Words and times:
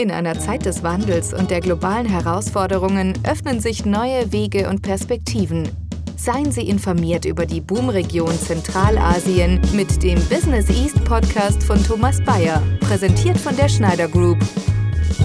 In 0.00 0.12
einer 0.12 0.38
Zeit 0.38 0.64
des 0.64 0.84
Wandels 0.84 1.34
und 1.34 1.50
der 1.50 1.60
globalen 1.60 2.06
Herausforderungen 2.06 3.14
öffnen 3.28 3.58
sich 3.58 3.84
neue 3.84 4.30
Wege 4.30 4.68
und 4.68 4.80
Perspektiven. 4.80 5.68
Seien 6.16 6.52
Sie 6.52 6.68
informiert 6.68 7.24
über 7.24 7.44
die 7.46 7.60
Boomregion 7.60 8.30
Zentralasien 8.30 9.60
mit 9.74 10.00
dem 10.04 10.20
Business 10.28 10.70
East 10.70 11.04
Podcast 11.04 11.64
von 11.64 11.82
Thomas 11.82 12.22
Bayer, 12.22 12.62
präsentiert 12.78 13.38
von 13.38 13.56
der 13.56 13.68
Schneider 13.68 14.06
Group, 14.06 14.38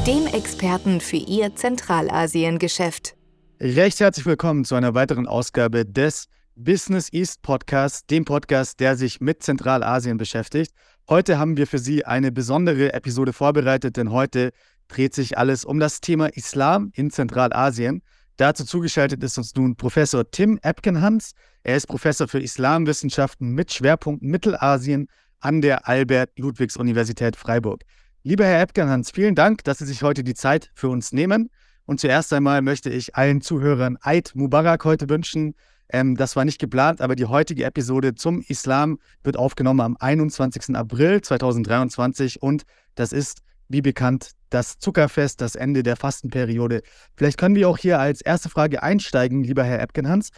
dem 0.08 0.26
Experten 0.26 1.00
für 1.02 1.18
Ihr 1.18 1.56
Zentralasien-Geschäft. 1.56 3.14
Recht 3.60 4.00
herzlich 4.00 4.26
willkommen 4.26 4.66
zu 4.66 4.74
einer 4.74 4.96
weiteren 4.96 5.28
Ausgabe 5.28 5.86
des 5.86 6.30
Business 6.56 7.14
East 7.14 7.44
Podcast, 7.44 8.10
dem 8.10 8.26
Podcast, 8.26 8.80
der 8.80 8.96
sich 8.96 9.22
mit 9.22 9.44
Zentralasien 9.44 10.18
beschäftigt. 10.18 10.74
Heute 11.10 11.38
haben 11.38 11.58
wir 11.58 11.68
für 11.68 11.80
Sie 11.80 12.06
eine 12.06 12.32
besondere 12.32 12.94
Episode 12.94 13.34
vorbereitet, 13.34 13.98
denn 13.98 14.12
heute 14.12 14.52
dreht 14.88 15.14
sich 15.14 15.38
alles 15.38 15.66
um 15.66 15.78
das 15.78 16.00
Thema 16.00 16.28
Islam 16.28 16.92
in 16.96 17.12
Zentralasien. 17.12 18.02
Dazu 18.38 18.64
zugeschaltet 18.64 19.22
ist 19.22 19.38
uns 19.38 19.54
nun 19.54 19.76
Professor 19.76 20.32
Tim 20.32 20.58
Epkenhans. 20.62 21.34
Er 21.64 21.76
ist 21.76 21.88
Professor 21.88 22.30
für 22.30 22.40
Islamwissenschaften 22.40 23.50
mit 23.50 23.74
Schwerpunkt 23.74 24.24
Mittelasien 24.24 25.08
an 25.42 25.62
der 25.62 25.90
Albert-Ludwigs-Universität 25.90 27.36
Freiburg. 27.36 27.82
Lieber 28.24 28.46
Herr 28.46 28.62
Epkenhans, 28.62 29.12
vielen 29.12 29.36
Dank, 29.36 29.66
dass 29.66 29.80
Sie 29.80 29.86
sich 29.86 30.04
heute 30.04 30.24
die 30.24 30.36
Zeit 30.36 30.72
für 30.74 30.88
uns 30.88 31.12
nehmen. 31.12 31.50
Und 31.86 32.00
zuerst 32.00 32.32
einmal 32.32 32.62
möchte 32.62 32.90
ich 32.90 33.14
allen 33.14 33.42
Zuhörern 33.42 33.98
Eid 34.00 34.32
Mubarak 34.36 34.86
heute 34.86 35.10
wünschen. 35.10 35.54
Ähm, 35.94 36.18
das 36.18 36.36
war 36.36 36.44
nicht 36.44 36.60
geplant, 36.60 37.02
aber 37.02 37.16
die 37.16 37.26
heutige 37.26 37.64
Episode 37.64 38.16
zum 38.16 38.42
Islam 38.48 38.98
wird 39.24 39.38
aufgenommen 39.38 39.80
am 39.80 39.96
21. 39.98 40.76
April 40.76 41.22
2023 41.22 42.42
und 42.42 42.64
das 42.96 43.14
ist, 43.14 43.44
wie 43.70 43.82
bekannt, 43.82 44.32
das 44.50 44.80
Zuckerfest, 44.80 45.40
das 45.40 45.56
Ende 45.56 45.84
der 45.84 45.96
Fastenperiode. 45.96 46.82
Vielleicht 47.16 47.38
können 47.38 47.56
wir 47.56 47.70
auch 47.70 47.78
hier 47.78 48.00
als 48.00 48.22
erste 48.22 48.50
Frage 48.50 48.82
einsteigen, 48.82 49.44
lieber 49.44 49.64
Herr 49.64 49.82
Epkenhans. 49.82 50.30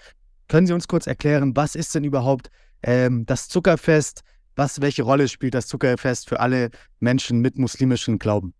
Können 0.49 0.67
Sie 0.67 0.73
uns 0.73 0.89
kurz 0.89 1.07
erklären, 1.07 1.55
was 1.55 1.75
ist 1.75 1.95
denn 1.95 2.03
überhaupt 2.03 2.49
ähm, 2.83 3.25
das 3.25 3.47
Zuckerfest? 3.47 4.21
Was, 4.57 4.81
welche 4.81 5.03
Rolle 5.03 5.27
spielt 5.27 5.53
das 5.53 5.67
Zuckerfest 5.67 6.27
für 6.29 6.41
alle 6.41 6.69
Menschen 6.99 7.39
mit 7.39 7.57
muslimischem 7.57 8.19
Glauben? 8.19 8.53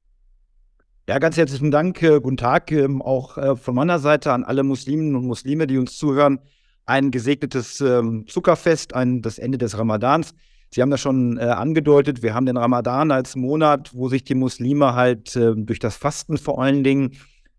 Ja, 1.07 1.19
ganz 1.19 1.35
herzlichen 1.35 1.71
Dank. 1.71 2.01
Äh, 2.01 2.21
guten 2.21 2.37
Tag 2.37 2.71
ähm, 2.71 3.01
auch 3.01 3.37
äh, 3.37 3.55
von 3.57 3.75
meiner 3.75 3.99
Seite 3.99 4.31
an 4.31 4.45
alle 4.45 4.63
Musliminnen 4.63 5.15
und 5.15 5.25
Muslime, 5.25 5.67
die 5.67 5.77
uns 5.77 5.97
zuhören. 5.97 6.39
Ein 6.85 7.11
gesegnetes 7.11 7.81
ähm, 7.81 8.25
Zuckerfest, 8.27 8.93
ein, 8.93 9.21
das 9.21 9.39
Ende 9.39 9.57
des 9.57 9.77
Ramadans. 9.77 10.33
Sie 10.71 10.81
haben 10.81 10.91
das 10.91 11.01
schon 11.01 11.37
äh, 11.37 11.43
angedeutet, 11.43 12.21
wir 12.21 12.33
haben 12.33 12.45
den 12.45 12.57
Ramadan 12.57 13.11
als 13.11 13.35
Monat, 13.35 13.91
wo 13.93 14.09
sich 14.09 14.23
die 14.23 14.35
Muslime 14.35 14.93
halt 14.93 15.35
äh, 15.35 15.53
durch 15.55 15.79
das 15.79 15.95
Fasten 15.95 16.37
vor 16.37 16.61
allen 16.61 16.83
Dingen 16.83 17.11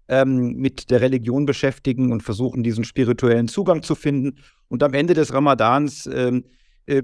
ähm, 0.08 0.54
mit 0.56 0.90
der 0.90 1.00
Religion 1.00 1.46
beschäftigen 1.46 2.12
und 2.12 2.22
versuchen, 2.22 2.62
diesen 2.62 2.84
spirituellen 2.84 3.48
Zugang 3.48 3.82
zu 3.82 3.94
finden. 3.94 4.38
Und 4.68 4.82
am 4.82 4.94
Ende 4.94 5.14
des 5.14 5.32
Ramadans 5.32 6.08
ähm, 6.12 6.44
äh, 6.86 7.02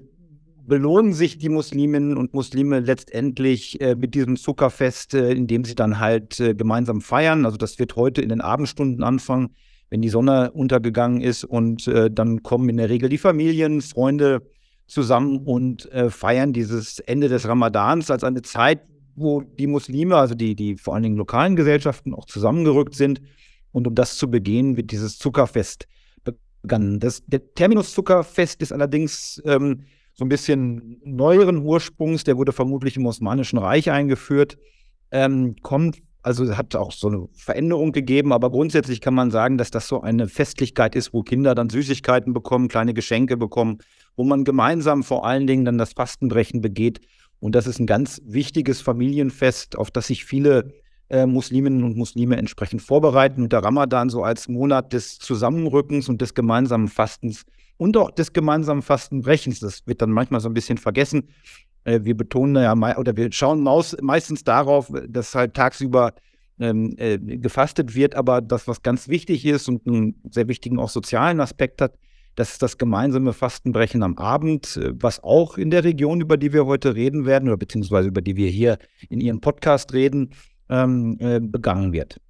belohnen 0.66 1.12
sich 1.12 1.38
die 1.38 1.48
Musliminnen 1.48 2.16
und 2.16 2.34
Muslime 2.34 2.80
letztendlich 2.80 3.80
äh, 3.80 3.94
mit 3.96 4.14
diesem 4.14 4.36
Zuckerfest, 4.36 5.14
äh, 5.14 5.32
indem 5.32 5.64
sie 5.64 5.74
dann 5.74 5.98
halt 5.98 6.38
äh, 6.40 6.54
gemeinsam 6.54 7.00
feiern. 7.00 7.44
Also 7.44 7.56
das 7.56 7.78
wird 7.78 7.96
heute 7.96 8.22
in 8.22 8.28
den 8.28 8.40
Abendstunden 8.40 9.02
anfangen, 9.02 9.54
wenn 9.92 10.00
die 10.00 10.08
Sonne 10.08 10.52
untergegangen 10.52 11.20
ist. 11.20 11.44
Und 11.44 11.86
äh, 11.86 12.10
dann 12.10 12.42
kommen 12.42 12.70
in 12.70 12.78
der 12.78 12.88
Regel 12.88 13.10
die 13.10 13.18
Familien, 13.18 13.82
Freunde, 13.82 14.40
zusammen 14.86 15.38
und 15.44 15.90
äh, 15.92 16.08
feiern 16.08 16.54
dieses 16.54 16.98
Ende 17.00 17.28
des 17.28 17.46
Ramadans 17.46 18.10
als 18.10 18.24
eine 18.24 18.40
Zeit, 18.40 18.80
wo 19.14 19.42
die 19.42 19.66
Muslime, 19.66 20.16
also 20.16 20.34
die, 20.34 20.56
die 20.56 20.76
vor 20.76 20.94
allen 20.94 21.02
Dingen 21.02 21.16
lokalen 21.16 21.56
Gesellschaften, 21.56 22.14
auch 22.14 22.24
zusammengerückt 22.24 22.94
sind. 22.94 23.20
Und 23.70 23.86
um 23.86 23.94
das 23.94 24.16
zu 24.16 24.30
begehen, 24.30 24.78
wird 24.78 24.92
dieses 24.92 25.18
Zuckerfest 25.18 25.86
begangen. 26.62 26.98
Das, 26.98 27.22
der 27.26 27.52
Terminus 27.52 27.92
Zuckerfest 27.92 28.62
ist 28.62 28.72
allerdings 28.72 29.42
ähm, 29.44 29.82
so 30.14 30.24
ein 30.24 30.30
bisschen 30.30 31.02
neueren 31.04 31.58
Ursprungs, 31.58 32.24
der 32.24 32.38
wurde 32.38 32.52
vermutlich 32.52 32.96
im 32.96 33.04
Osmanischen 33.04 33.58
Reich 33.58 33.90
eingeführt, 33.90 34.56
ähm, 35.10 35.56
kommt, 35.60 35.98
also 36.22 36.56
hat 36.56 36.74
auch 36.76 36.92
so 36.92 37.08
eine 37.08 37.28
Veränderung 37.32 37.92
gegeben, 37.92 38.32
aber 38.32 38.50
grundsätzlich 38.50 39.00
kann 39.00 39.14
man 39.14 39.30
sagen, 39.30 39.58
dass 39.58 39.70
das 39.70 39.88
so 39.88 40.00
eine 40.00 40.28
Festlichkeit 40.28 40.94
ist, 40.94 41.12
wo 41.12 41.22
Kinder 41.22 41.54
dann 41.54 41.68
Süßigkeiten 41.68 42.32
bekommen, 42.32 42.68
kleine 42.68 42.94
Geschenke 42.94 43.36
bekommen 43.36 43.78
wo 44.16 44.24
man 44.24 44.44
gemeinsam 44.44 45.02
vor 45.02 45.26
allen 45.26 45.46
Dingen 45.46 45.64
dann 45.64 45.78
das 45.78 45.92
Fastenbrechen 45.92 46.60
begeht. 46.60 47.00
Und 47.40 47.54
das 47.54 47.66
ist 47.66 47.80
ein 47.80 47.86
ganz 47.86 48.20
wichtiges 48.24 48.80
Familienfest, 48.80 49.76
auf 49.76 49.90
das 49.90 50.06
sich 50.08 50.24
viele 50.24 50.72
äh, 51.08 51.26
Musliminnen 51.26 51.82
und 51.82 51.96
Muslime 51.96 52.36
entsprechend 52.36 52.82
vorbereiten. 52.82 53.42
Und 53.42 53.52
der 53.52 53.64
Ramadan 53.64 54.10
so 54.10 54.22
als 54.22 54.48
Monat 54.48 54.92
des 54.92 55.18
Zusammenrückens 55.18 56.08
und 56.08 56.20
des 56.20 56.34
gemeinsamen 56.34 56.88
Fastens 56.88 57.44
und 57.78 57.96
auch 57.96 58.10
des 58.10 58.32
gemeinsamen 58.32 58.82
Fastenbrechens. 58.82 59.60
Das 59.60 59.86
wird 59.86 60.02
dann 60.02 60.10
manchmal 60.10 60.40
so 60.40 60.48
ein 60.48 60.54
bisschen 60.54 60.78
vergessen. 60.78 61.28
Äh, 61.84 62.00
wir 62.02 62.16
betonen 62.16 62.62
ja, 62.62 62.98
oder 62.98 63.16
wir 63.16 63.32
schauen 63.32 63.62
meistens 64.00 64.44
darauf, 64.44 64.92
dass 65.08 65.34
halt 65.34 65.54
tagsüber 65.54 66.14
ähm, 66.58 66.94
äh, 66.96 67.18
gefastet 67.18 67.94
wird. 67.94 68.14
Aber 68.14 68.40
das, 68.40 68.68
was 68.68 68.82
ganz 68.82 69.08
wichtig 69.08 69.44
ist 69.44 69.68
und 69.68 69.86
einen 69.86 70.20
sehr 70.30 70.48
wichtigen 70.48 70.78
auch 70.78 70.90
sozialen 70.90 71.40
Aspekt 71.40 71.80
hat, 71.80 71.94
das 72.34 72.52
ist 72.52 72.62
das 72.62 72.78
gemeinsame 72.78 73.34
Fastenbrechen 73.34 74.02
am 74.02 74.16
Abend, 74.16 74.76
äh, 74.76 74.92
was 74.94 75.22
auch 75.22 75.58
in 75.58 75.70
der 75.70 75.84
Region, 75.84 76.20
über 76.20 76.36
die 76.36 76.52
wir 76.52 76.66
heute 76.66 76.94
reden 76.94 77.26
werden, 77.26 77.48
oder 77.48 77.58
beziehungsweise 77.58 78.08
über 78.08 78.22
die 78.22 78.36
wir 78.36 78.48
hier 78.48 78.78
in 79.10 79.20
Ihrem 79.20 79.40
Podcast 79.40 79.92
reden, 79.92 80.30
ähm, 80.68 81.16
äh, 81.20 81.40
begangen 81.40 81.92
wird. 81.92 82.20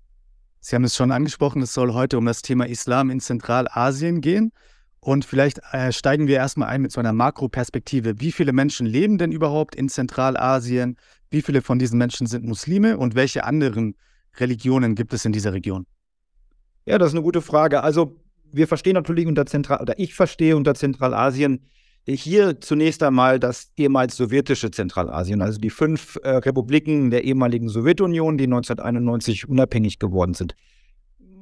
Sie 0.61 0.77
haben 0.77 0.85
es 0.85 0.97
schon 0.97 1.11
angesprochen, 1.11 1.63
es 1.63 1.73
soll 1.73 1.93
heute 1.93 2.19
um 2.19 2.27
das 2.27 2.43
Thema 2.43 2.67
Islam 2.67 3.11
in 3.11 3.21
Zentralasien 3.21 4.21
gehen. 4.21 4.53
Und 5.05 5.25
vielleicht 5.25 5.61
äh, 5.73 5.91
steigen 5.91 6.29
wir 6.29 6.37
erstmal 6.37 6.69
ein 6.69 6.81
mit 6.81 6.93
so 6.93 7.01
einer 7.01 7.13
Makroperspektive. 7.13 8.21
Wie 8.21 8.31
viele 8.31 8.53
Menschen 8.53 8.87
leben 8.87 9.19
denn 9.19 9.33
überhaupt 9.33 9.75
in 9.75 9.89
Zentralasien? 9.89 10.97
Wie 11.29 11.43
viele 11.43 11.61
von 11.61 11.81
diesen 11.81 11.99
Menschen 11.99 12.29
sind 12.29 12.45
Muslime 12.45 12.97
und 12.97 13.17
welche 13.17 13.43
anderen 13.43 13.97
Religionen 14.37 14.95
gibt 14.95 15.13
es 15.13 15.25
in 15.25 15.33
dieser 15.33 15.53
Region? 15.53 15.87
Ja, 16.87 16.99
das 16.99 17.09
ist 17.09 17.15
eine 17.15 17.25
gute 17.25 17.43
Frage. 17.43 17.83
Also 17.83 18.17
wir 18.53 18.69
verstehen 18.69 18.95
natürlich 18.95 19.27
unter 19.27 19.45
Zentral, 19.45 19.81
oder 19.81 19.99
ich 19.99 20.15
verstehe 20.15 20.57
unter 20.57 20.77
Zentralasien 20.77 21.67
hier 22.07 22.61
zunächst 22.61 23.03
einmal 23.03 23.41
das 23.41 23.73
ehemals 23.77 24.17
sowjetische 24.17 24.71
Zentralasien, 24.71 25.43
also 25.43 25.59
die 25.59 25.71
fünf 25.71 26.19
äh, 26.23 26.31
Republiken 26.31 27.11
der 27.11 27.25
ehemaligen 27.25 27.69
Sowjetunion, 27.69 28.39
die 28.39 28.45
1991 28.45 29.49
unabhängig 29.49 29.99
geworden 29.99 30.35
sind. 30.35 30.55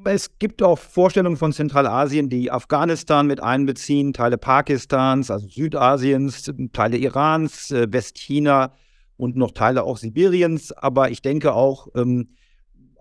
Es 0.05 0.38
gibt 0.38 0.62
auch 0.62 0.78
Vorstellungen 0.78 1.37
von 1.37 1.53
Zentralasien, 1.53 2.31
die 2.31 2.50
Afghanistan 2.50 3.27
mit 3.27 3.43
einbeziehen, 3.43 4.15
Teile 4.15 4.38
Pakistans, 4.38 5.31
also 5.31 5.47
Südasiens, 5.47 6.50
Teile 6.72 6.97
Irans, 6.97 7.71
äh, 7.71 7.87
Westchina 7.91 8.72
und 9.19 9.37
noch 9.37 9.50
Teile 9.50 9.83
auch 9.84 9.99
Sibiriens. 9.99 10.72
Aber 10.72 11.11
ich 11.11 11.21
denke 11.21 11.53
auch, 11.53 11.88
ähm, 11.94 12.28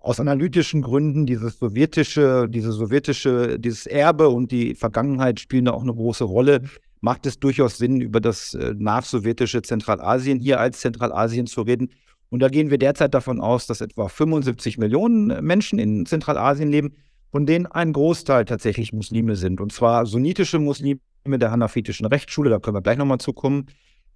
aus 0.02 0.20
analytischen 0.20 0.82
Gründen 0.82 1.24
dieses 1.24 1.58
sowjetische, 1.58 2.46
diese 2.48 2.72
sowjetische, 2.72 3.58
dieses 3.58 3.86
Erbe 3.86 4.28
und 4.28 4.50
die 4.50 4.74
Vergangenheit 4.74 5.40
spielen 5.40 5.64
da 5.66 5.72
auch 5.72 5.82
eine 5.82 5.94
große 5.94 6.24
Rolle. 6.24 6.62
Macht 7.00 7.24
es 7.24 7.38
durchaus 7.38 7.78
Sinn, 7.78 8.02
über 8.02 8.20
das 8.20 8.52
äh, 8.52 8.74
nachsowjetische 8.76 9.62
Zentralasien 9.62 10.38
hier 10.38 10.60
als 10.60 10.80
Zentralasien 10.80 11.46
zu 11.46 11.62
reden? 11.62 11.90
Und 12.30 12.40
da 12.40 12.48
gehen 12.48 12.70
wir 12.70 12.78
derzeit 12.78 13.12
davon 13.12 13.40
aus, 13.40 13.66
dass 13.66 13.80
etwa 13.80 14.08
75 14.08 14.78
Millionen 14.78 15.44
Menschen 15.44 15.78
in 15.78 16.06
Zentralasien 16.06 16.70
leben, 16.70 16.94
von 17.30 17.44
denen 17.44 17.66
ein 17.66 17.92
Großteil 17.92 18.44
tatsächlich 18.44 18.92
Muslime 18.92 19.36
sind. 19.36 19.60
Und 19.60 19.72
zwar 19.72 20.06
sunnitische 20.06 20.58
Muslime 20.58 21.00
der 21.26 21.50
hanafitischen 21.50 22.06
Rechtsschule, 22.06 22.50
da 22.50 22.58
können 22.58 22.76
wir 22.76 22.82
gleich 22.82 22.98
nochmal 22.98 23.18
zukommen. 23.18 23.66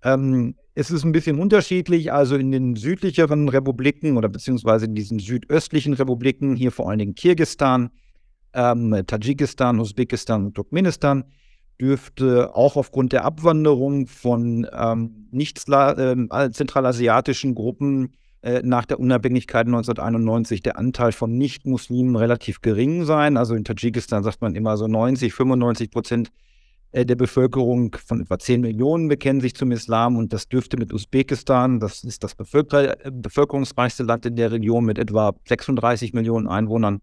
Ähm, 0.03 0.55
es 0.75 0.91
ist 0.91 1.05
ein 1.05 1.13
bisschen 1.13 1.39
unterschiedlich. 1.39 2.13
Also 2.13 2.37
in 2.37 2.53
den 2.53 2.77
südlicheren 2.77 3.49
Republiken 3.49 4.17
oder 4.17 4.29
beziehungsweise 4.29 4.87
in 4.87 4.95
diesen 4.95 5.19
südöstlichen 5.19 5.95
Republiken, 5.95 6.55
hier 6.57 6.71
vor 6.71 6.89
allen 6.89 6.99
Dingen 6.99 7.15
Kirgistan, 7.15 7.91
ähm, 8.53 9.03
Tadschikistan, 9.07 9.81
Usbekistan 9.81 10.47
und 10.47 10.55
Turkmenistan, 10.55 11.25
dürfte 11.81 12.55
auch 12.55 12.77
aufgrund 12.77 13.13
der 13.13 13.25
Abwanderung 13.25 14.07
von 14.07 14.67
ähm, 14.73 15.29
nicht 15.31 15.69
äh, 15.69 16.51
zentralasiatischen 16.51 17.55
Gruppen 17.55 18.13
äh, 18.43 18.61
nach 18.63 18.85
der 18.85 19.01
Unabhängigkeit 19.01 19.67
1991 19.67 20.63
der 20.63 20.79
Anteil 20.79 21.13
von 21.13 21.37
Nicht-Muslimen 21.37 22.15
relativ 22.15 22.61
gering 22.61 23.05
sein. 23.05 23.37
Also 23.37 23.55
in 23.55 23.65
Tadschikistan 23.65 24.23
sagt 24.23 24.43
man 24.43 24.55
immer 24.55 24.77
so 24.77 24.87
90, 24.87 25.33
95 25.33 25.91
Prozent 25.91 26.31
äh, 26.93 27.05
der 27.05 27.17
Bevölkerung 27.17 27.97
von 28.07 28.21
etwa 28.21 28.39
10 28.39 28.61
Millionen 28.61 29.09
bekennen 29.09 29.41
sich 29.41 29.55
zum 29.55 29.73
Islam 29.73 30.17
und 30.17 30.33
das 30.33 30.49
dürfte 30.49 30.77
mit 30.77 30.93
Usbekistan, 30.93 31.81
das 31.81 32.05
ist 32.05 32.23
das 32.23 32.37
bevölker 32.37 33.05
äh, 33.05 33.11
bevölkerungsreichste 33.11 34.05
Land 34.05 34.27
in 34.27 34.37
der 34.37 34.53
Region 34.53 34.85
mit 34.85 34.99
etwa 34.99 35.33
36 35.49 36.13
Millionen 36.13 36.47
Einwohnern. 36.47 37.01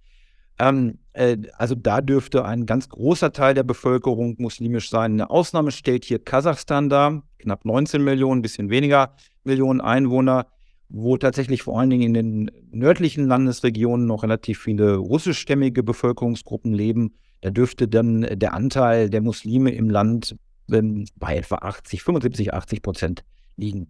Ähm, 0.61 0.99
äh, 1.13 1.37
also 1.57 1.73
da 1.73 2.01
dürfte 2.01 2.45
ein 2.45 2.67
ganz 2.67 2.87
großer 2.87 3.33
Teil 3.33 3.55
der 3.55 3.63
Bevölkerung 3.63 4.35
muslimisch 4.37 4.91
sein. 4.91 5.13
Eine 5.13 5.31
Ausnahme 5.31 5.71
stellt 5.71 6.05
hier 6.05 6.19
Kasachstan 6.19 6.87
dar, 6.87 7.23
knapp 7.39 7.65
19 7.65 8.03
Millionen, 8.03 8.39
ein 8.39 8.41
bisschen 8.43 8.69
weniger 8.69 9.15
Millionen 9.43 9.81
Einwohner. 9.81 10.45
wo 10.93 11.15
tatsächlich 11.15 11.63
vor 11.63 11.79
allen 11.79 11.89
Dingen 11.89 12.03
in 12.03 12.13
den 12.13 12.51
nördlichen 12.69 13.25
Landesregionen 13.25 14.05
noch 14.05 14.23
relativ 14.23 14.59
viele 14.59 14.97
russischstämmige 14.97 15.83
Bevölkerungsgruppen 15.83 16.73
leben. 16.73 17.15
Da 17.39 17.49
dürfte 17.49 17.87
dann 17.87 18.27
der 18.29 18.53
Anteil 18.53 19.09
der 19.09 19.21
Muslime 19.21 19.71
im 19.71 19.89
Land 19.89 20.35
ähm, 20.69 21.05
bei 21.15 21.37
etwa 21.37 21.55
80, 21.55 22.03
75, 22.03 22.53
80 22.53 22.81
Prozent 22.81 23.23
liegen. 23.55 23.87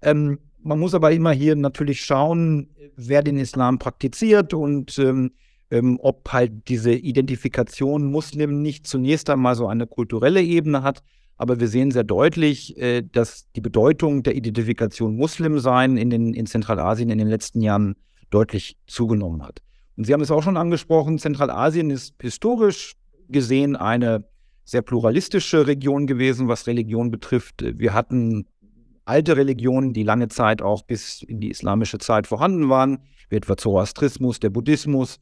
Ähm, 0.00 0.38
man 0.62 0.78
muss 0.78 0.94
aber 0.94 1.10
immer 1.10 1.32
hier 1.32 1.56
natürlich 1.56 2.02
schauen, 2.04 2.70
wer 2.94 3.22
den 3.22 3.36
Islam 3.36 3.80
praktiziert 3.80 4.54
und 4.54 4.96
ähm, 5.00 5.32
ähm, 5.74 5.98
ob 6.00 6.32
halt 6.32 6.68
diese 6.68 6.92
Identifikation 6.92 8.06
Muslim 8.06 8.62
nicht 8.62 8.86
zunächst 8.86 9.28
einmal 9.28 9.56
so 9.56 9.66
eine 9.66 9.88
kulturelle 9.88 10.40
Ebene 10.40 10.84
hat, 10.84 11.02
aber 11.36 11.58
wir 11.58 11.66
sehen 11.66 11.90
sehr 11.90 12.04
deutlich, 12.04 12.78
äh, 12.78 13.02
dass 13.02 13.50
die 13.56 13.60
Bedeutung 13.60 14.22
der 14.22 14.36
Identifikation 14.36 15.16
Muslim 15.16 15.58
sein 15.58 15.96
in, 15.96 16.10
den, 16.10 16.32
in 16.32 16.46
Zentralasien 16.46 17.10
in 17.10 17.18
den 17.18 17.26
letzten 17.26 17.60
Jahren 17.60 17.96
deutlich 18.30 18.76
zugenommen 18.86 19.42
hat. 19.42 19.62
Und 19.96 20.04
Sie 20.04 20.12
haben 20.12 20.20
es 20.20 20.30
auch 20.30 20.44
schon 20.44 20.56
angesprochen, 20.56 21.18
Zentralasien 21.18 21.90
ist 21.90 22.14
historisch 22.20 22.94
gesehen 23.28 23.74
eine 23.74 24.24
sehr 24.64 24.82
pluralistische 24.82 25.66
Region 25.66 26.06
gewesen, 26.06 26.46
was 26.46 26.68
Religion 26.68 27.10
betrifft. 27.10 27.64
Wir 27.78 27.94
hatten 27.94 28.46
alte 29.04 29.36
Religionen, 29.36 29.92
die 29.92 30.04
lange 30.04 30.28
Zeit 30.28 30.62
auch 30.62 30.84
bis 30.84 31.22
in 31.22 31.40
die 31.40 31.50
islamische 31.50 31.98
Zeit 31.98 32.28
vorhanden 32.28 32.68
waren, 32.68 32.98
wie 33.28 33.36
etwa 33.36 33.56
Zoroastrismus, 33.56 34.38
der 34.38 34.50
Buddhismus 34.50 35.18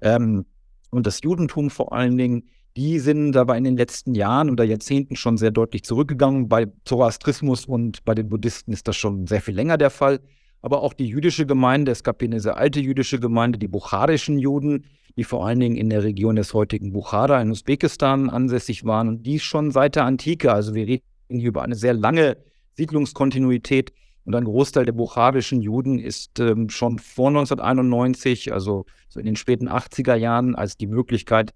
ähm, 0.00 0.44
und 0.90 1.06
das 1.06 1.20
Judentum 1.22 1.70
vor 1.70 1.92
allen 1.92 2.16
Dingen. 2.16 2.44
Die 2.76 2.98
sind 2.98 3.36
aber 3.36 3.56
in 3.56 3.64
den 3.64 3.76
letzten 3.76 4.14
Jahren 4.14 4.50
oder 4.50 4.62
Jahrzehnten 4.62 5.16
schon 5.16 5.38
sehr 5.38 5.50
deutlich 5.50 5.82
zurückgegangen. 5.84 6.48
Bei 6.48 6.66
Zoroastrismus 6.84 7.64
und 7.64 8.04
bei 8.04 8.14
den 8.14 8.28
Buddhisten 8.28 8.72
ist 8.72 8.86
das 8.86 8.96
schon 8.96 9.26
sehr 9.26 9.40
viel 9.40 9.54
länger 9.54 9.78
der 9.78 9.88
Fall. 9.88 10.20
Aber 10.60 10.82
auch 10.82 10.92
die 10.92 11.06
jüdische 11.06 11.46
Gemeinde, 11.46 11.92
es 11.92 12.04
gab 12.04 12.20
hier 12.20 12.28
eine 12.28 12.40
sehr 12.40 12.58
alte 12.58 12.80
jüdische 12.80 13.18
Gemeinde, 13.18 13.58
die 13.58 13.68
buchadischen 13.68 14.38
Juden, 14.38 14.84
die 15.16 15.24
vor 15.24 15.46
allen 15.46 15.60
Dingen 15.60 15.76
in 15.76 15.88
der 15.88 16.02
Region 16.02 16.36
des 16.36 16.52
heutigen 16.52 16.92
Bukhara 16.92 17.40
in 17.40 17.50
Usbekistan 17.50 18.28
ansässig 18.28 18.84
waren 18.84 19.08
und 19.08 19.22
die 19.26 19.40
schon 19.40 19.70
seit 19.70 19.96
der 19.96 20.04
Antike, 20.04 20.52
also 20.52 20.74
wir 20.74 20.86
reden 20.86 21.02
hier 21.28 21.48
über 21.48 21.62
eine 21.62 21.76
sehr 21.76 21.94
lange 21.94 22.36
Siedlungskontinuität 22.74 23.92
und 24.26 24.34
ein 24.34 24.44
Großteil 24.44 24.84
der 24.84 24.92
buchadischen 24.92 25.62
Juden 25.62 26.00
ist 26.00 26.40
ähm, 26.40 26.68
schon 26.68 26.98
vor 26.98 27.28
1991, 27.28 28.52
also 28.52 28.84
so 29.08 29.20
in 29.20 29.26
den 29.26 29.36
späten 29.36 29.68
80er 29.68 30.16
Jahren, 30.16 30.56
als 30.56 30.76
die 30.76 30.88
Möglichkeit 30.88 31.54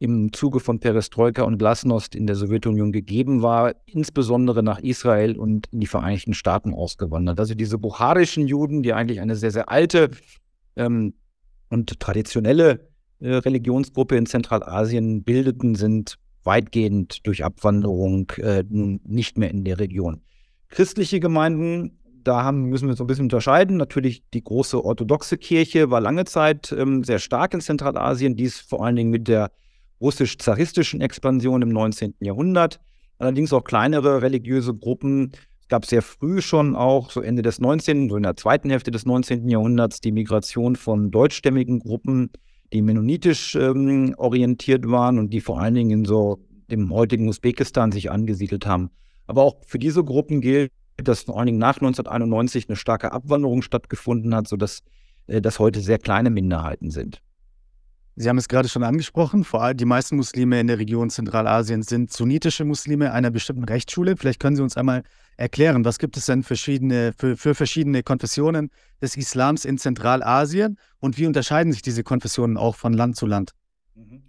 im 0.00 0.30
Zuge 0.32 0.60
von 0.60 0.80
Perestroika 0.80 1.42
und 1.42 1.56
Glasnost 1.56 2.14
in 2.14 2.26
der 2.26 2.36
Sowjetunion 2.36 2.92
gegeben 2.92 3.40
war, 3.40 3.74
insbesondere 3.86 4.62
nach 4.62 4.80
Israel 4.80 5.38
und 5.38 5.66
in 5.72 5.80
die 5.80 5.86
Vereinigten 5.86 6.34
Staaten 6.34 6.74
ausgewandert. 6.74 7.40
Also 7.40 7.54
diese 7.54 7.78
buchadischen 7.78 8.46
Juden, 8.46 8.82
die 8.82 8.92
eigentlich 8.92 9.20
eine 9.20 9.34
sehr, 9.34 9.50
sehr 9.50 9.70
alte 9.70 10.10
ähm, 10.76 11.14
und 11.70 12.00
traditionelle 12.00 12.88
äh, 13.20 13.34
Religionsgruppe 13.34 14.16
in 14.16 14.26
Zentralasien 14.26 15.22
bildeten, 15.22 15.74
sind 15.74 16.18
weitgehend 16.44 17.26
durch 17.26 17.44
Abwanderung 17.44 18.30
äh, 18.36 18.62
nicht 18.68 19.38
mehr 19.38 19.50
in 19.50 19.64
der 19.64 19.78
Region. 19.78 20.20
Christliche 20.70 21.18
Gemeinden, 21.18 21.98
da 22.24 22.42
haben, 22.42 22.64
müssen 22.64 22.88
wir 22.88 22.94
so 22.96 23.04
ein 23.04 23.06
bisschen 23.06 23.24
unterscheiden. 23.24 23.76
Natürlich 23.76 24.22
die 24.32 24.42
große 24.42 24.84
orthodoxe 24.84 25.38
Kirche 25.38 25.90
war 25.90 26.00
lange 26.00 26.24
Zeit 26.24 26.72
ähm, 26.72 27.04
sehr 27.04 27.18
stark 27.18 27.54
in 27.54 27.60
Zentralasien, 27.60 28.36
dies 28.36 28.60
vor 28.60 28.84
allen 28.84 28.96
Dingen 28.96 29.10
mit 29.10 29.28
der 29.28 29.50
russisch-zaristischen 30.00 31.00
Expansion 31.00 31.62
im 31.62 31.68
19. 31.68 32.14
Jahrhundert. 32.20 32.80
Allerdings 33.18 33.52
auch 33.52 33.64
kleinere 33.64 34.22
religiöse 34.22 34.74
Gruppen. 34.74 35.32
Es 35.60 35.68
gab 35.68 35.84
sehr 35.84 36.02
früh 36.02 36.40
schon 36.40 36.74
auch, 36.74 37.10
so 37.10 37.20
Ende 37.20 37.42
des 37.42 37.60
19., 37.60 38.08
so 38.08 38.16
in 38.16 38.22
der 38.22 38.36
zweiten 38.36 38.70
Hälfte 38.70 38.90
des 38.90 39.04
19. 39.04 39.48
Jahrhunderts, 39.48 40.00
die 40.00 40.12
Migration 40.12 40.74
von 40.76 41.10
deutschstämmigen 41.10 41.80
Gruppen, 41.80 42.30
die 42.72 42.82
mennonitisch 42.82 43.56
ähm, 43.56 44.14
orientiert 44.16 44.88
waren 44.88 45.18
und 45.18 45.32
die 45.32 45.40
vor 45.40 45.60
allen 45.60 45.74
Dingen 45.74 45.90
in 45.90 46.04
so 46.04 46.38
dem 46.70 46.92
heutigen 46.92 47.28
Usbekistan 47.28 47.92
sich 47.92 48.10
angesiedelt 48.10 48.66
haben. 48.66 48.90
Aber 49.26 49.42
auch 49.42 49.56
für 49.66 49.78
diese 49.78 50.02
Gruppen 50.02 50.40
gilt, 50.40 50.72
dass 51.02 51.22
vor 51.22 51.38
allen 51.38 51.46
Dingen 51.46 51.58
nach 51.58 51.76
1991 51.76 52.68
eine 52.68 52.76
starke 52.76 53.12
Abwanderung 53.12 53.62
stattgefunden 53.62 54.34
hat, 54.34 54.48
sodass 54.48 54.82
äh, 55.26 55.40
das 55.40 55.58
heute 55.58 55.80
sehr 55.80 55.98
kleine 55.98 56.30
Minderheiten 56.30 56.90
sind. 56.90 57.22
Sie 58.16 58.28
haben 58.28 58.36
es 58.36 58.48
gerade 58.48 58.68
schon 58.68 58.82
angesprochen, 58.82 59.44
vor 59.44 59.62
allem 59.62 59.78
die 59.78 59.86
meisten 59.86 60.16
Muslime 60.16 60.60
in 60.60 60.66
der 60.66 60.78
Region 60.78 61.08
Zentralasien 61.08 61.82
sind 61.82 62.12
sunnitische 62.12 62.66
Muslime 62.66 63.12
einer 63.12 63.30
bestimmten 63.30 63.64
Rechtsschule. 63.64 64.16
Vielleicht 64.16 64.40
können 64.40 64.56
Sie 64.56 64.62
uns 64.62 64.76
einmal 64.76 65.04
erklären, 65.38 65.86
was 65.86 65.98
gibt 65.98 66.18
es 66.18 66.26
denn 66.26 66.42
verschiedene, 66.42 67.14
für, 67.16 67.38
für 67.38 67.54
verschiedene 67.54 68.02
Konfessionen 68.02 68.70
des 69.00 69.16
Islams 69.16 69.64
in 69.64 69.78
Zentralasien 69.78 70.76
und 70.98 71.16
wie 71.16 71.26
unterscheiden 71.26 71.72
sich 71.72 71.80
diese 71.80 72.02
Konfessionen 72.02 72.58
auch 72.58 72.76
von 72.76 72.92
Land 72.92 73.16
zu 73.16 73.24
Land? 73.24 73.52
Mhm. 73.94 74.24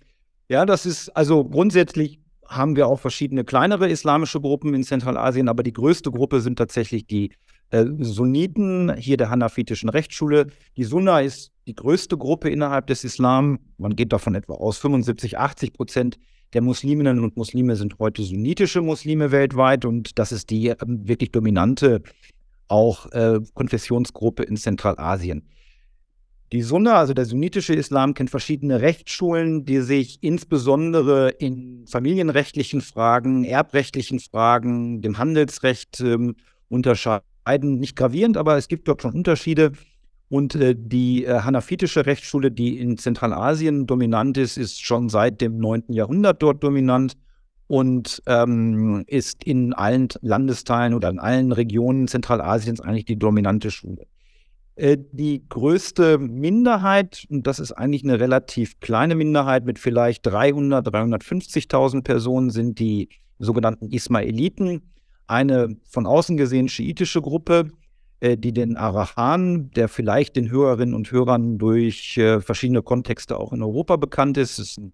Ja, 0.47 0.65
das 0.65 0.85
ist 0.85 1.09
also 1.09 1.43
grundsätzlich 1.43 2.20
haben 2.51 2.75
wir 2.75 2.87
auch 2.87 2.99
verschiedene 2.99 3.43
kleinere 3.43 3.89
islamische 3.89 4.41
Gruppen 4.41 4.73
in 4.73 4.83
Zentralasien, 4.83 5.47
aber 5.47 5.63
die 5.63 5.73
größte 5.73 6.11
Gruppe 6.11 6.41
sind 6.41 6.57
tatsächlich 6.57 7.07
die 7.07 7.31
äh, 7.69 7.85
Sunniten, 7.99 8.93
hier 8.97 9.17
der 9.17 9.29
hanafitischen 9.29 9.89
Rechtsschule. 9.89 10.47
Die 10.75 10.83
Sunna 10.83 11.21
ist 11.21 11.51
die 11.65 11.75
größte 11.75 12.17
Gruppe 12.17 12.49
innerhalb 12.49 12.87
des 12.87 13.05
Islam. 13.05 13.59
Man 13.77 13.95
geht 13.95 14.11
davon 14.11 14.35
etwa 14.35 14.55
aus, 14.55 14.77
75, 14.77 15.37
80 15.37 15.73
Prozent 15.73 16.17
der 16.53 16.61
Musliminnen 16.61 17.19
und 17.23 17.37
Muslime 17.37 17.77
sind 17.77 17.97
heute 17.99 18.23
sunnitische 18.23 18.81
Muslime 18.81 19.31
weltweit 19.31 19.85
und 19.85 20.19
das 20.19 20.33
ist 20.33 20.49
die 20.49 20.67
äh, 20.67 20.75
wirklich 20.85 21.31
dominante 21.31 22.01
auch 22.67 23.09
äh, 23.11 23.39
Konfessionsgruppe 23.53 24.43
in 24.43 24.57
Zentralasien. 24.57 25.47
Die 26.51 26.63
Sunna, 26.63 26.95
also 26.95 27.13
der 27.13 27.23
sunnitische 27.23 27.73
Islam, 27.73 28.13
kennt 28.13 28.29
verschiedene 28.29 28.81
Rechtsschulen, 28.81 29.63
die 29.63 29.79
sich 29.79 30.21
insbesondere 30.21 31.29
in 31.29 31.85
familienrechtlichen 31.87 32.81
Fragen, 32.81 33.45
erbrechtlichen 33.45 34.19
Fragen, 34.19 35.01
dem 35.01 35.17
Handelsrecht 35.17 36.01
ähm, 36.01 36.35
unterscheiden 36.67 37.79
nicht 37.79 37.95
gravierend, 37.95 38.35
aber 38.35 38.57
es 38.57 38.67
gibt 38.67 38.89
dort 38.89 39.01
schon 39.01 39.13
Unterschiede. 39.13 39.71
Und 40.27 40.55
äh, 40.55 40.75
die 40.77 41.23
äh, 41.23 41.39
hanafitische 41.39 42.05
Rechtsschule, 42.05 42.51
die 42.51 42.79
in 42.79 42.97
Zentralasien 42.97 43.87
dominant 43.87 44.37
ist, 44.37 44.57
ist 44.57 44.83
schon 44.83 45.07
seit 45.07 45.39
dem 45.39 45.57
9. 45.57 45.83
Jahrhundert 45.87 46.43
dort 46.43 46.61
dominant 46.63 47.13
und 47.67 48.21
ähm, 48.25 49.05
ist 49.07 49.45
in 49.45 49.71
allen 49.71 50.09
Landesteilen 50.21 50.93
oder 50.93 51.09
in 51.09 51.19
allen 51.19 51.53
Regionen 51.53 52.09
Zentralasiens 52.09 52.81
eigentlich 52.81 53.05
die 53.05 53.17
dominante 53.17 53.71
Schule. 53.71 54.05
Äh, 54.75 54.97
die 55.11 55.43
größte 55.47 56.17
Minderheit, 56.17 57.25
und 57.29 57.45
das 57.45 57.59
ist 57.59 57.73
eigentlich 57.73 58.03
eine 58.03 58.19
relativ 58.19 58.79
kleine 58.79 59.15
Minderheit 59.15 59.65
mit 59.65 59.79
vielleicht 59.79 60.25
300, 60.25 60.87
350.000 60.87 62.03
Personen, 62.03 62.49
sind 62.49 62.79
die 62.79 63.09
sogenannten 63.39 63.89
Ismailiten 63.89 64.81
eine 65.27 65.77
von 65.87 66.05
außen 66.05 66.37
gesehen 66.37 66.67
schiitische 66.67 67.21
Gruppe, 67.21 67.69
äh, 68.21 68.37
die 68.37 68.53
den 68.53 68.77
Arahan, 68.77 69.71
der 69.71 69.87
vielleicht 69.87 70.35
den 70.35 70.49
Hörerinnen 70.49 70.95
und 70.95 71.11
Hörern 71.11 71.57
durch 71.57 72.17
äh, 72.17 72.39
verschiedene 72.39 72.81
Kontexte 72.81 73.37
auch 73.37 73.51
in 73.51 73.61
Europa 73.61 73.97
bekannt 73.97 74.37
ist, 74.37 74.57
ist 74.57 74.77
eine 74.77 74.91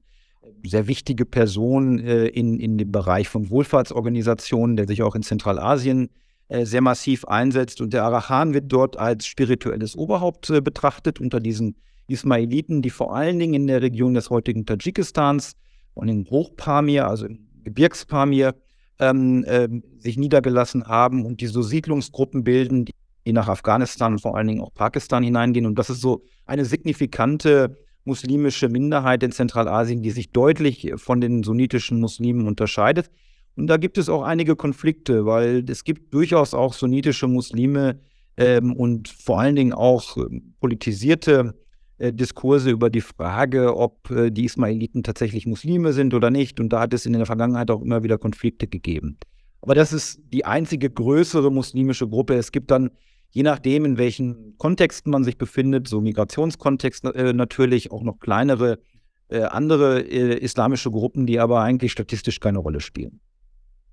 sehr 0.66 0.88
wichtige 0.88 1.26
Person 1.26 2.00
in, 2.00 2.58
in 2.60 2.78
dem 2.78 2.92
Bereich 2.92 3.28
von 3.28 3.50
Wohlfahrtsorganisationen, 3.50 4.78
der 4.78 4.88
sich 4.88 5.04
auch 5.04 5.14
in 5.14 5.22
Zentralasien 5.22 6.06
äh, 6.06 6.10
sehr 6.50 6.82
massiv 6.82 7.26
einsetzt. 7.26 7.82
Und 7.82 7.94
der 7.94 8.04
Arahan 8.04 8.54
wird 8.54 8.72
dort 8.72 8.98
als 8.98 9.26
spirituelles 9.26 9.96
Oberhaupt 9.96 10.50
äh, 10.50 10.62
betrachtet 10.62 11.20
unter 11.20 11.40
diesen 11.40 11.76
Ismailiten, 12.08 12.82
die 12.82 12.90
vor 12.90 13.16
allen 13.16 13.38
Dingen 13.38 13.54
in 13.54 13.68
der 13.68 13.82
Region 13.82 14.14
des 14.14 14.30
heutigen 14.30 14.66
Tadschikistans 14.66 15.54
und 15.94 16.08
in 16.08 16.26
Hochpamir, 16.30 17.08
also 17.08 17.26
im 17.26 17.48
Gebirgspamir, 17.64 18.56
ähm, 19.00 19.44
äh, 19.46 19.68
sich 19.98 20.18
niedergelassen 20.18 20.88
haben 20.88 21.26
und 21.26 21.42
die 21.42 21.48
so 21.48 21.62
Siedlungsgruppen 21.62 22.44
bilden, 22.44 22.86
die 22.86 23.34
nach 23.34 23.50
Afghanistan 23.50 24.14
und 24.14 24.20
vor 24.20 24.38
allen 24.38 24.48
Dingen 24.48 24.62
auch 24.62 24.74
Pakistan 24.74 25.24
hineingehen. 25.24 25.66
Und 25.66 25.78
das 25.78 25.90
ist 25.90 26.02
so 26.02 26.24
eine 26.46 26.64
signifikante 26.64 27.78
muslimische 28.06 28.70
Minderheit 28.70 29.22
in 29.22 29.34
Zentralasien, 29.34 30.02
die 30.02 30.12
sich 30.12 30.32
deutlich 30.32 30.94
von 30.96 31.20
den 31.20 31.44
sunnitischen 31.44 32.00
Muslimen 32.00 32.48
unterscheidet. 32.48 33.12
Und 33.58 33.68
da 33.68 33.78
gibt 33.78 33.98
es 33.98 34.08
auch 34.08 34.22
einige 34.22 34.56
Konflikte, 34.56 35.26
weil 35.26 35.66
es 35.68 35.84
gibt 35.84 36.14
durchaus 36.14 36.54
auch 36.54 36.74
sunnitische 36.74 37.28
Muslime 37.28 38.00
ähm, 38.38 38.74
und 38.74 39.10
vor 39.10 39.40
allen 39.40 39.56
Dingen 39.56 39.74
auch 39.74 40.16
äh, 40.18 40.42
politisierte 40.60 41.56
äh, 41.98 42.14
Diskurse 42.14 42.70
über 42.70 42.92
die 42.92 43.02
Frage, 43.02 43.76
ob 43.76 44.12
äh, 44.12 44.30
die 44.30 44.46
Ismailiten 44.46 45.02
tatsächlich 45.02 45.48
Muslime 45.48 45.92
sind 45.94 46.14
oder 46.14 46.30
nicht. 46.30 46.60
Und 46.60 46.70
da 46.70 46.82
hat 46.82 46.94
es 46.94 47.08
in 47.08 47.14
der 47.14 47.26
Vergangenheit 47.26 47.72
auch 47.72 47.82
immer 47.82 48.04
wieder 48.04 48.20
Konflikte 48.20 48.68
gegeben. 48.68 49.18
Aber 49.62 49.74
das 49.74 49.92
ist 49.92 50.22
die 50.32 50.46
einzige 50.46 50.92
größere 50.92 51.52
muslimische 51.52 52.08
Gruppe. 52.08 52.36
Es 52.36 52.52
gibt 52.52 52.70
dann, 52.70 52.92
je 53.32 53.42
nachdem, 53.42 53.86
in 53.86 53.98
welchen 53.98 54.56
Kontexten 54.60 55.12
man 55.12 55.24
sich 55.24 55.40
befindet, 55.40 55.88
so 55.88 56.00
Migrationskontext 56.00 57.06
äh, 57.06 57.34
natürlich, 57.34 57.92
auch 57.92 58.04
noch 58.04 58.20
kleinere 58.20 58.78
äh, 59.30 59.42
andere 59.42 60.02
äh, 60.02 60.38
islamische 60.38 60.92
Gruppen, 60.92 61.26
die 61.26 61.40
aber 61.40 61.62
eigentlich 61.62 61.92
statistisch 61.92 62.40
keine 62.40 62.60
Rolle 62.60 62.80
spielen. 62.80 63.20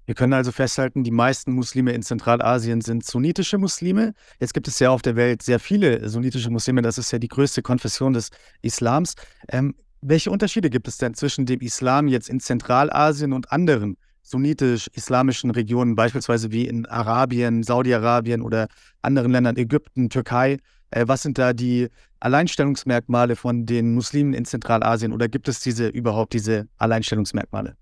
Wir 0.07 0.15
können 0.15 0.35
also 0.35 0.53
festhalten, 0.53 1.03
die 1.03 1.11
meisten 1.11 1.53
Muslime 1.53 1.93
in 1.93 2.03
Zentralasien 2.03 2.83
sind 2.83 3.05
sunnitische 3.05 3.57
Muslime. 3.57 4.13
Jetzt 4.39 4.53
gibt 4.53 4.69
es 4.69 4.79
ja 4.79 4.91
auf 4.91 5.01
der 5.01 5.17
Welt 5.17 5.43
sehr 5.43 5.59
viele 5.59 6.09
sunnitische 6.09 6.51
Muslime. 6.51 6.83
Das 6.83 6.99
ist 6.99 7.11
ja 7.11 7.19
die 7.19 7.29
größte 7.29 7.63
Konfession 7.63 8.13
des 8.13 8.31
Islams. 8.61 9.15
Ähm, 9.49 9.75
welche 10.03 10.31
Unterschiede 10.31 10.69
gibt 10.69 10.89
es 10.89 10.99
denn 10.99 11.15
zwischen 11.15 11.47
dem 11.47 11.61
Islam 11.61 12.09
jetzt 12.09 12.29
in 12.29 12.39
Zentralasien 12.39 13.33
und 13.33 13.51
anderen 13.51 13.97
sunnitisch-islamischen 14.23 15.51
Regionen, 15.51 15.95
beispielsweise 15.95 16.53
wie 16.53 16.67
in 16.67 16.85
Arabien, 16.87 17.63
Saudi-Arabien 17.63 18.43
oder 18.43 18.69
anderen 19.01 19.33
Ländern, 19.33 19.57
Ägypten, 19.57 20.11
Türkei? 20.11 20.59
Äh, 20.91 21.05
was 21.07 21.23
sind 21.23 21.39
da 21.39 21.55
die 21.55 21.89
Alleinstellungsmerkmale 22.21 23.37
von 23.37 23.65
den 23.65 23.95
Muslimen 23.95 24.35
in 24.35 24.45
Zentralasien 24.45 25.13
oder 25.13 25.29
gibt 25.29 25.49
es 25.49 25.61
diese 25.61 25.89
überhaupt 25.89 26.35
diese 26.35 26.69
Alleinstellungsmerkmale? 26.77 27.77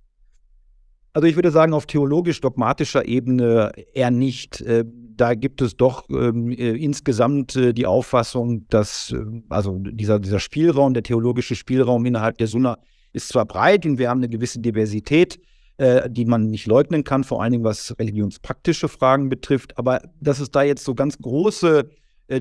Also 1.15 1.29
ich 1.29 1.37
würde 1.37 1.51
sagen, 1.51 1.75
auf 1.75 1.85
theologisch-dogmatischer 1.87 3.07
Ebene 3.07 3.73
eher 3.93 4.11
nicht. 4.11 4.63
Äh, 4.63 4.85
da 4.87 5.35
gibt 5.35 5.61
es 5.61 5.77
doch 5.77 6.09
ähm, 6.09 6.51
äh, 6.51 6.71
insgesamt 6.71 7.55
äh, 7.55 7.75
die 7.75 7.87
Auffassung, 7.87 8.67
dass 8.69 9.15
also 9.51 9.79
dieser, 9.79 10.19
dieser 10.19 10.41
Spielraum, 10.41 10.95
der 10.95 11.03
theologische 11.03 11.55
Spielraum 11.55 12.07
innerhalb 12.07 12.39
der 12.39 12.47
Sunna 12.47 12.79
ist 13.13 13.29
zwar 13.29 13.45
breit 13.45 13.85
und 13.85 13.99
wir 13.99 14.09
haben 14.09 14.21
eine 14.21 14.31
gewisse 14.31 14.59
Diversität, 14.59 15.39
die 16.09 16.25
man 16.27 16.47
nicht 16.47 16.67
leugnen 16.67 17.03
kann, 17.03 17.25
vor 17.25 17.43
allen 17.43 17.53
Dingen 17.53 17.65
was 17.65 17.95
religionspraktische 17.99 18.89
Fragen 18.89 19.29
betrifft, 19.29 19.77
aber 19.79 20.01
dass 20.21 20.39
es 20.39 20.51
da 20.51 20.63
jetzt 20.63 20.85
so 20.85 20.95
ganz 20.95 21.19
große 21.19 21.91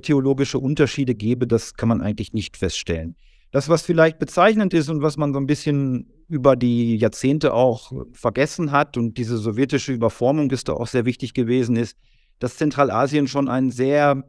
theologische 0.03 0.59
Unterschiede 0.59 1.15
gäbe, 1.15 1.47
das 1.47 1.73
kann 1.73 1.89
man 1.89 2.01
eigentlich 2.01 2.33
nicht 2.33 2.55
feststellen. 2.55 3.15
Das, 3.51 3.67
was 3.67 3.81
vielleicht 3.81 4.19
bezeichnend 4.19 4.73
ist 4.73 4.89
und 4.89 5.01
was 5.01 5.17
man 5.17 5.33
so 5.33 5.39
ein 5.39 5.47
bisschen 5.47 6.07
über 6.31 6.55
die 6.55 6.95
Jahrzehnte 6.95 7.53
auch 7.53 7.91
vergessen 8.13 8.71
hat 8.71 8.95
und 8.95 9.17
diese 9.17 9.37
sowjetische 9.37 9.91
Überformung 9.91 10.49
ist 10.51 10.69
da 10.69 10.73
auch 10.73 10.87
sehr 10.87 11.05
wichtig 11.05 11.33
gewesen, 11.33 11.75
ist, 11.75 11.97
dass 12.39 12.55
Zentralasien 12.55 13.27
schon 13.27 13.49
ein 13.49 13.69
sehr 13.69 14.23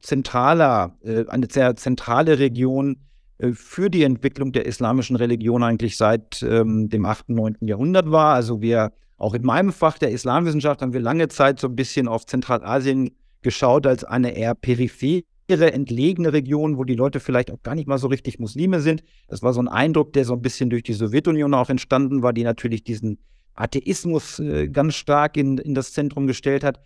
zentraler, 0.00 0.98
äh, 1.02 1.24
eine 1.28 1.48
sehr 1.50 1.76
zentrale 1.76 2.38
Region 2.38 2.98
äh, 3.38 3.52
für 3.52 3.88
die 3.88 4.02
Entwicklung 4.02 4.52
der 4.52 4.66
islamischen 4.66 5.16
Religion 5.16 5.62
eigentlich 5.62 5.96
seit 5.96 6.42
ähm, 6.42 6.90
dem 6.90 7.06
8., 7.06 7.30
9. 7.30 7.56
Jahrhundert 7.62 8.10
war. 8.10 8.34
Also 8.34 8.60
wir, 8.60 8.92
auch 9.16 9.32
in 9.32 9.42
meinem 9.42 9.72
Fach 9.72 9.96
der 9.96 10.10
Islamwissenschaft, 10.10 10.82
haben 10.82 10.92
wir 10.92 11.00
lange 11.00 11.28
Zeit 11.28 11.58
so 11.58 11.68
ein 11.68 11.76
bisschen 11.76 12.06
auf 12.06 12.26
Zentralasien 12.26 13.12
geschaut 13.40 13.86
als 13.86 14.04
eine 14.04 14.36
eher 14.36 14.54
periphere 14.54 15.22
entlegene 15.54 16.32
Region, 16.32 16.76
wo 16.76 16.84
die 16.84 16.94
Leute 16.94 17.20
vielleicht 17.20 17.50
auch 17.50 17.62
gar 17.62 17.74
nicht 17.74 17.88
mal 17.88 17.98
so 17.98 18.08
richtig 18.08 18.38
Muslime 18.38 18.80
sind. 18.80 19.02
Das 19.28 19.42
war 19.42 19.52
so 19.52 19.60
ein 19.60 19.68
Eindruck, 19.68 20.12
der 20.12 20.24
so 20.24 20.34
ein 20.34 20.42
bisschen 20.42 20.70
durch 20.70 20.82
die 20.82 20.92
Sowjetunion 20.92 21.54
auch 21.54 21.70
entstanden 21.70 22.22
war, 22.22 22.32
die 22.32 22.44
natürlich 22.44 22.84
diesen 22.84 23.18
Atheismus 23.54 24.38
äh, 24.38 24.68
ganz 24.68 24.94
stark 24.94 25.36
in, 25.36 25.58
in 25.58 25.74
das 25.74 25.92
Zentrum 25.92 26.26
gestellt 26.26 26.64
hat. 26.64 26.80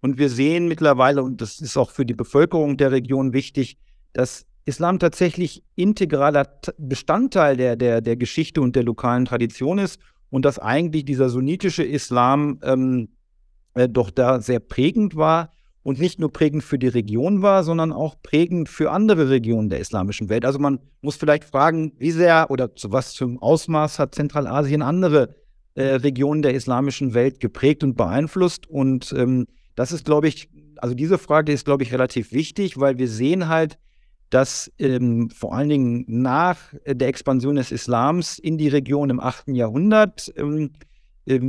Und 0.00 0.18
wir 0.18 0.28
sehen 0.28 0.68
mittlerweile, 0.68 1.22
und 1.22 1.40
das 1.40 1.60
ist 1.60 1.76
auch 1.76 1.90
für 1.90 2.04
die 2.04 2.14
Bevölkerung 2.14 2.76
der 2.76 2.92
Region 2.92 3.32
wichtig, 3.32 3.78
dass 4.12 4.46
Islam 4.64 4.98
tatsächlich 4.98 5.64
integraler 5.74 6.60
Bestandteil 6.78 7.56
der, 7.56 7.76
der, 7.76 8.00
der 8.00 8.16
Geschichte 8.16 8.60
und 8.60 8.76
der 8.76 8.84
lokalen 8.84 9.24
Tradition 9.24 9.78
ist 9.78 10.00
und 10.30 10.44
dass 10.44 10.58
eigentlich 10.58 11.04
dieser 11.04 11.28
sunnitische 11.28 11.82
Islam 11.82 12.60
ähm, 12.62 13.08
äh, 13.74 13.88
doch 13.88 14.10
da 14.10 14.40
sehr 14.40 14.60
prägend 14.60 15.16
war 15.16 15.52
und 15.82 15.98
nicht 15.98 16.20
nur 16.20 16.32
prägend 16.32 16.62
für 16.62 16.78
die 16.78 16.88
Region 16.88 17.42
war, 17.42 17.64
sondern 17.64 17.92
auch 17.92 18.14
prägend 18.22 18.68
für 18.68 18.90
andere 18.90 19.30
Regionen 19.30 19.68
der 19.68 19.80
islamischen 19.80 20.28
Welt. 20.28 20.44
Also 20.44 20.58
man 20.58 20.78
muss 21.00 21.16
vielleicht 21.16 21.44
fragen, 21.44 21.92
wie 21.98 22.12
sehr 22.12 22.50
oder 22.50 22.74
zu 22.74 22.92
was 22.92 23.14
zum 23.14 23.38
Ausmaß 23.38 23.98
hat 23.98 24.14
Zentralasien 24.14 24.82
andere 24.82 25.34
äh, 25.74 25.82
Regionen 25.82 26.42
der 26.42 26.54
islamischen 26.54 27.14
Welt 27.14 27.40
geprägt 27.40 27.82
und 27.82 27.96
beeinflusst. 27.96 28.68
Und 28.68 29.12
ähm, 29.16 29.46
das 29.74 29.90
ist, 29.90 30.04
glaube 30.04 30.28
ich, 30.28 30.48
also 30.76 30.94
diese 30.94 31.18
Frage 31.18 31.52
ist, 31.52 31.64
glaube 31.64 31.82
ich, 31.82 31.92
relativ 31.92 32.32
wichtig, 32.32 32.78
weil 32.78 32.98
wir 32.98 33.08
sehen 33.08 33.48
halt, 33.48 33.78
dass 34.30 34.72
ähm, 34.78 35.30
vor 35.30 35.54
allen 35.54 35.68
Dingen 35.68 36.04
nach 36.08 36.58
der 36.86 37.08
Expansion 37.08 37.56
des 37.56 37.70
Islams 37.70 38.38
in 38.38 38.56
die 38.56 38.68
Region 38.68 39.10
im 39.10 39.20
8. 39.20 39.48
Jahrhundert 39.48 40.32
ähm, 40.36 40.70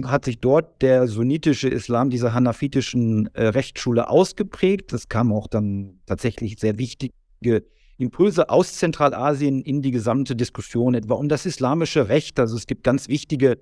hat 0.06 0.26
sich 0.26 0.40
dort 0.40 0.82
der 0.82 1.08
sunnitische 1.08 1.68
Islam 1.68 2.10
dieser 2.10 2.34
hanafitischen 2.34 3.28
äh, 3.34 3.48
Rechtsschule 3.48 4.10
ausgeprägt. 4.10 4.94
Das 4.94 5.10
kam 5.10 5.34
auch 5.34 5.48
dann 5.48 6.00
tatsächlich 6.06 6.60
sehr 6.60 6.78
wichtige 6.78 7.64
Impulse 7.98 8.50
aus 8.50 8.74
Zentralasien 8.76 9.62
in 9.62 9.82
die 9.82 9.92
gesamte 9.92 10.36
Diskussion 10.36 10.94
etwa 10.94 11.16
um 11.16 11.28
das 11.28 11.46
islamische 11.46 12.10
Recht. 12.10 12.40
Also 12.40 12.56
es 12.56 12.68
gibt 12.68 12.84
ganz 12.84 13.08
wichtige 13.08 13.60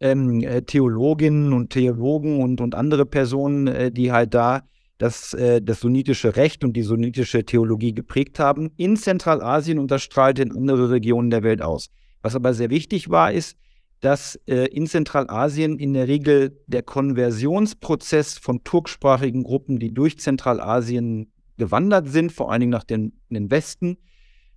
ähm, 0.00 0.42
äh, 0.42 0.62
Theologinnen 0.62 1.52
und 1.52 1.70
Theologen 1.70 2.40
und, 2.40 2.60
und 2.60 2.74
andere 2.74 3.04
Personen, 3.04 3.66
äh, 3.66 3.92
die 3.92 4.12
halt 4.12 4.34
da 4.34 4.62
das, 4.98 5.34
äh, 5.34 5.60
das 5.62 5.80
sunnitische 5.80 6.36
Recht 6.36 6.64
und 6.64 6.74
die 6.74 6.82
sunnitische 6.82 7.44
Theologie 7.44 7.94
geprägt 7.94 8.38
haben 8.38 8.70
in 8.76 8.96
Zentralasien 8.96 9.78
und 9.78 9.90
das 9.90 10.02
strahlt 10.02 10.38
in 10.38 10.52
andere 10.52 10.90
Regionen 10.90 11.30
der 11.30 11.42
Welt 11.42 11.62
aus. 11.62 11.88
Was 12.22 12.34
aber 12.34 12.52
sehr 12.52 12.70
wichtig 12.70 13.08
war, 13.08 13.32
ist, 13.32 13.56
dass 14.00 14.36
äh, 14.46 14.66
in 14.66 14.86
Zentralasien 14.86 15.78
in 15.78 15.92
der 15.92 16.08
Regel 16.08 16.58
der 16.66 16.82
Konversionsprozess 16.82 18.38
von 18.38 18.64
turksprachigen 18.64 19.42
Gruppen, 19.42 19.78
die 19.78 19.92
durch 19.92 20.18
Zentralasien 20.18 21.30
gewandert 21.58 22.08
sind, 22.08 22.32
vor 22.32 22.50
allen 22.50 22.60
Dingen 22.60 22.72
nach 22.72 22.84
den, 22.84 23.12
den 23.28 23.50
Westen, 23.50 23.98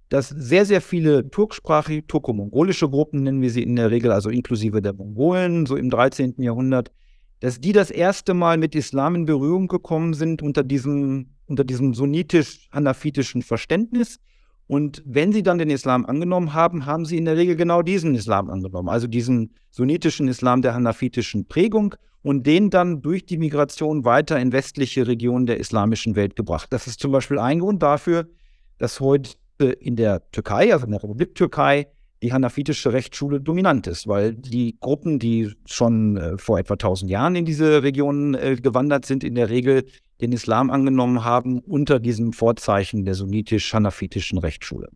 dass 0.09 0.29
sehr, 0.29 0.65
sehr 0.65 0.79
viele 0.79 1.29
turksprachige, 1.29 2.05
turko-mongolische 2.07 2.89
Gruppen, 2.89 3.23
nennen 3.23 3.41
wir 3.41 3.49
sie 3.49 3.63
in 3.63 3.75
der 3.75 3.91
Regel, 3.91 4.11
also 4.11 4.29
inklusive 4.29 4.81
der 4.81 4.93
Mongolen, 4.93 5.65
so 5.65 5.75
im 5.75 5.89
13. 5.89 6.35
Jahrhundert, 6.37 6.91
dass 7.39 7.59
die 7.59 7.73
das 7.73 7.91
erste 7.91 8.33
Mal 8.33 8.57
mit 8.57 8.75
Islam 8.75 9.15
in 9.15 9.25
Berührung 9.25 9.67
gekommen 9.67 10.13
sind 10.13 10.41
unter 10.41 10.63
diesem, 10.63 11.31
unter 11.45 11.65
diesem 11.65 11.93
sunnitisch-hanafitischen 11.93 13.41
Verständnis 13.41 14.19
und 14.73 15.03
wenn 15.05 15.31
sie 15.31 15.43
dann 15.43 15.59
den 15.59 15.69
Islam 15.69 16.03
angenommen 16.07 16.55
haben, 16.55 16.87
haben 16.87 17.05
sie 17.05 17.17
in 17.17 17.25
der 17.25 17.37
Regel 17.37 17.55
genau 17.55 17.83
diesen 17.83 18.15
Islam 18.15 18.49
angenommen, 18.49 18.89
also 18.89 19.05
diesen 19.05 19.53
sunnitischen 19.69 20.27
Islam 20.27 20.63
der 20.63 20.73
hanafitischen 20.73 21.47
Prägung 21.47 21.93
und 22.23 22.47
den 22.47 22.71
dann 22.71 23.03
durch 23.03 23.23
die 23.23 23.37
Migration 23.37 24.03
weiter 24.03 24.39
in 24.39 24.51
westliche 24.51 25.05
Regionen 25.05 25.45
der 25.45 25.59
islamischen 25.59 26.15
Welt 26.15 26.35
gebracht. 26.35 26.73
Das 26.73 26.87
ist 26.87 26.99
zum 26.99 27.11
Beispiel 27.11 27.37
ein 27.37 27.59
Grund 27.59 27.83
dafür, 27.83 28.27
dass 28.79 28.99
heute 28.99 29.35
in 29.79 29.95
der 29.95 30.27
Türkei, 30.31 30.73
also 30.73 30.85
in 30.85 30.91
der 30.93 31.03
Republik 31.03 31.35
Türkei, 31.35 31.85
die 32.23 32.33
hanafitische 32.33 32.93
Rechtsschule 32.93 33.41
dominant 33.41 33.85
ist, 33.85 34.07
weil 34.07 34.33
die 34.33 34.79
Gruppen, 34.79 35.19
die 35.19 35.51
schon 35.65 36.17
äh, 36.17 36.37
vor 36.39 36.57
etwa 36.57 36.73
1000 36.73 37.11
Jahren 37.11 37.35
in 37.35 37.45
diese 37.45 37.83
Regionen 37.83 38.33
äh, 38.33 38.55
gewandert 38.55 39.05
sind, 39.05 39.23
in 39.23 39.35
der 39.35 39.51
Regel 39.51 39.85
den 40.23 40.31
Islam 40.31 40.71
angenommen 40.71 41.23
haben 41.23 41.59
unter 41.59 41.99
diesem 41.99 42.33
Vorzeichen 42.33 43.05
der 43.05 43.13
sunnitisch-hanafitischen 43.13 44.37
Rechtsschule. 44.37 44.89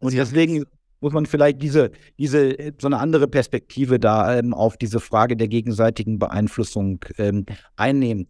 Und 0.00 0.14
deswegen 0.14 0.64
muss 1.00 1.12
man 1.12 1.26
vielleicht 1.26 1.62
diese, 1.62 1.90
diese, 2.18 2.56
so 2.80 2.88
eine 2.88 2.98
andere 2.98 3.28
Perspektive 3.28 4.00
da 4.00 4.38
ähm, 4.38 4.54
auf 4.54 4.76
diese 4.76 5.00
Frage 5.00 5.36
der 5.36 5.48
gegenseitigen 5.48 6.18
Beeinflussung 6.18 7.04
ähm, 7.18 7.46
einnehmen. 7.76 8.26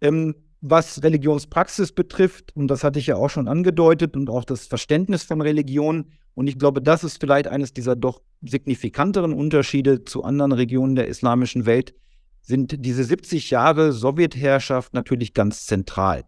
Ähm, 0.00 0.34
was 0.60 1.02
Religionspraxis 1.02 1.92
betrifft, 1.92 2.54
und 2.54 2.68
das 2.68 2.84
hatte 2.84 3.00
ich 3.00 3.08
ja 3.08 3.16
auch 3.16 3.30
schon 3.30 3.48
angedeutet, 3.48 4.16
und 4.16 4.30
auch 4.30 4.44
das 4.44 4.66
Verständnis 4.66 5.24
von 5.24 5.40
Religion, 5.40 6.12
und 6.34 6.46
ich 6.46 6.58
glaube, 6.58 6.80
das 6.80 7.02
ist 7.02 7.20
vielleicht 7.20 7.48
eines 7.48 7.72
dieser 7.72 7.96
doch 7.96 8.22
signifikanteren 8.42 9.32
Unterschiede 9.32 10.04
zu 10.04 10.22
anderen 10.22 10.52
Regionen 10.52 10.94
der 10.94 11.08
islamischen 11.08 11.66
Welt, 11.66 11.94
sind 12.42 12.84
diese 12.84 13.04
70 13.04 13.50
Jahre 13.50 13.92
Sowjetherrschaft 13.92 14.94
natürlich 14.94 15.32
ganz 15.32 15.64
zentral. 15.64 16.24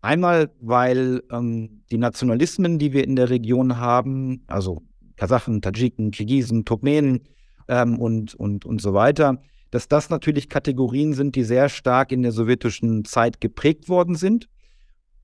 Einmal, 0.00 0.50
weil 0.60 1.22
ähm, 1.32 1.82
die 1.90 1.98
Nationalismen, 1.98 2.78
die 2.78 2.92
wir 2.92 3.04
in 3.04 3.16
der 3.16 3.28
Region 3.28 3.78
haben, 3.78 4.44
also 4.46 4.82
Kasachen, 5.16 5.62
Tadschiken, 5.62 6.12
Kirgisen, 6.12 6.64
Turkmenen 6.64 7.24
ähm, 7.68 7.98
und, 7.98 8.34
und, 8.34 8.64
und 8.64 8.80
so 8.80 8.94
weiter, 8.94 9.40
dass 9.70 9.88
das 9.88 10.10
natürlich 10.10 10.48
Kategorien 10.48 11.12
sind, 11.14 11.34
die 11.34 11.42
sehr 11.42 11.68
stark 11.68 12.12
in 12.12 12.22
der 12.22 12.32
sowjetischen 12.32 13.04
Zeit 13.04 13.40
geprägt 13.40 13.88
worden 13.88 14.14
sind. 14.14 14.48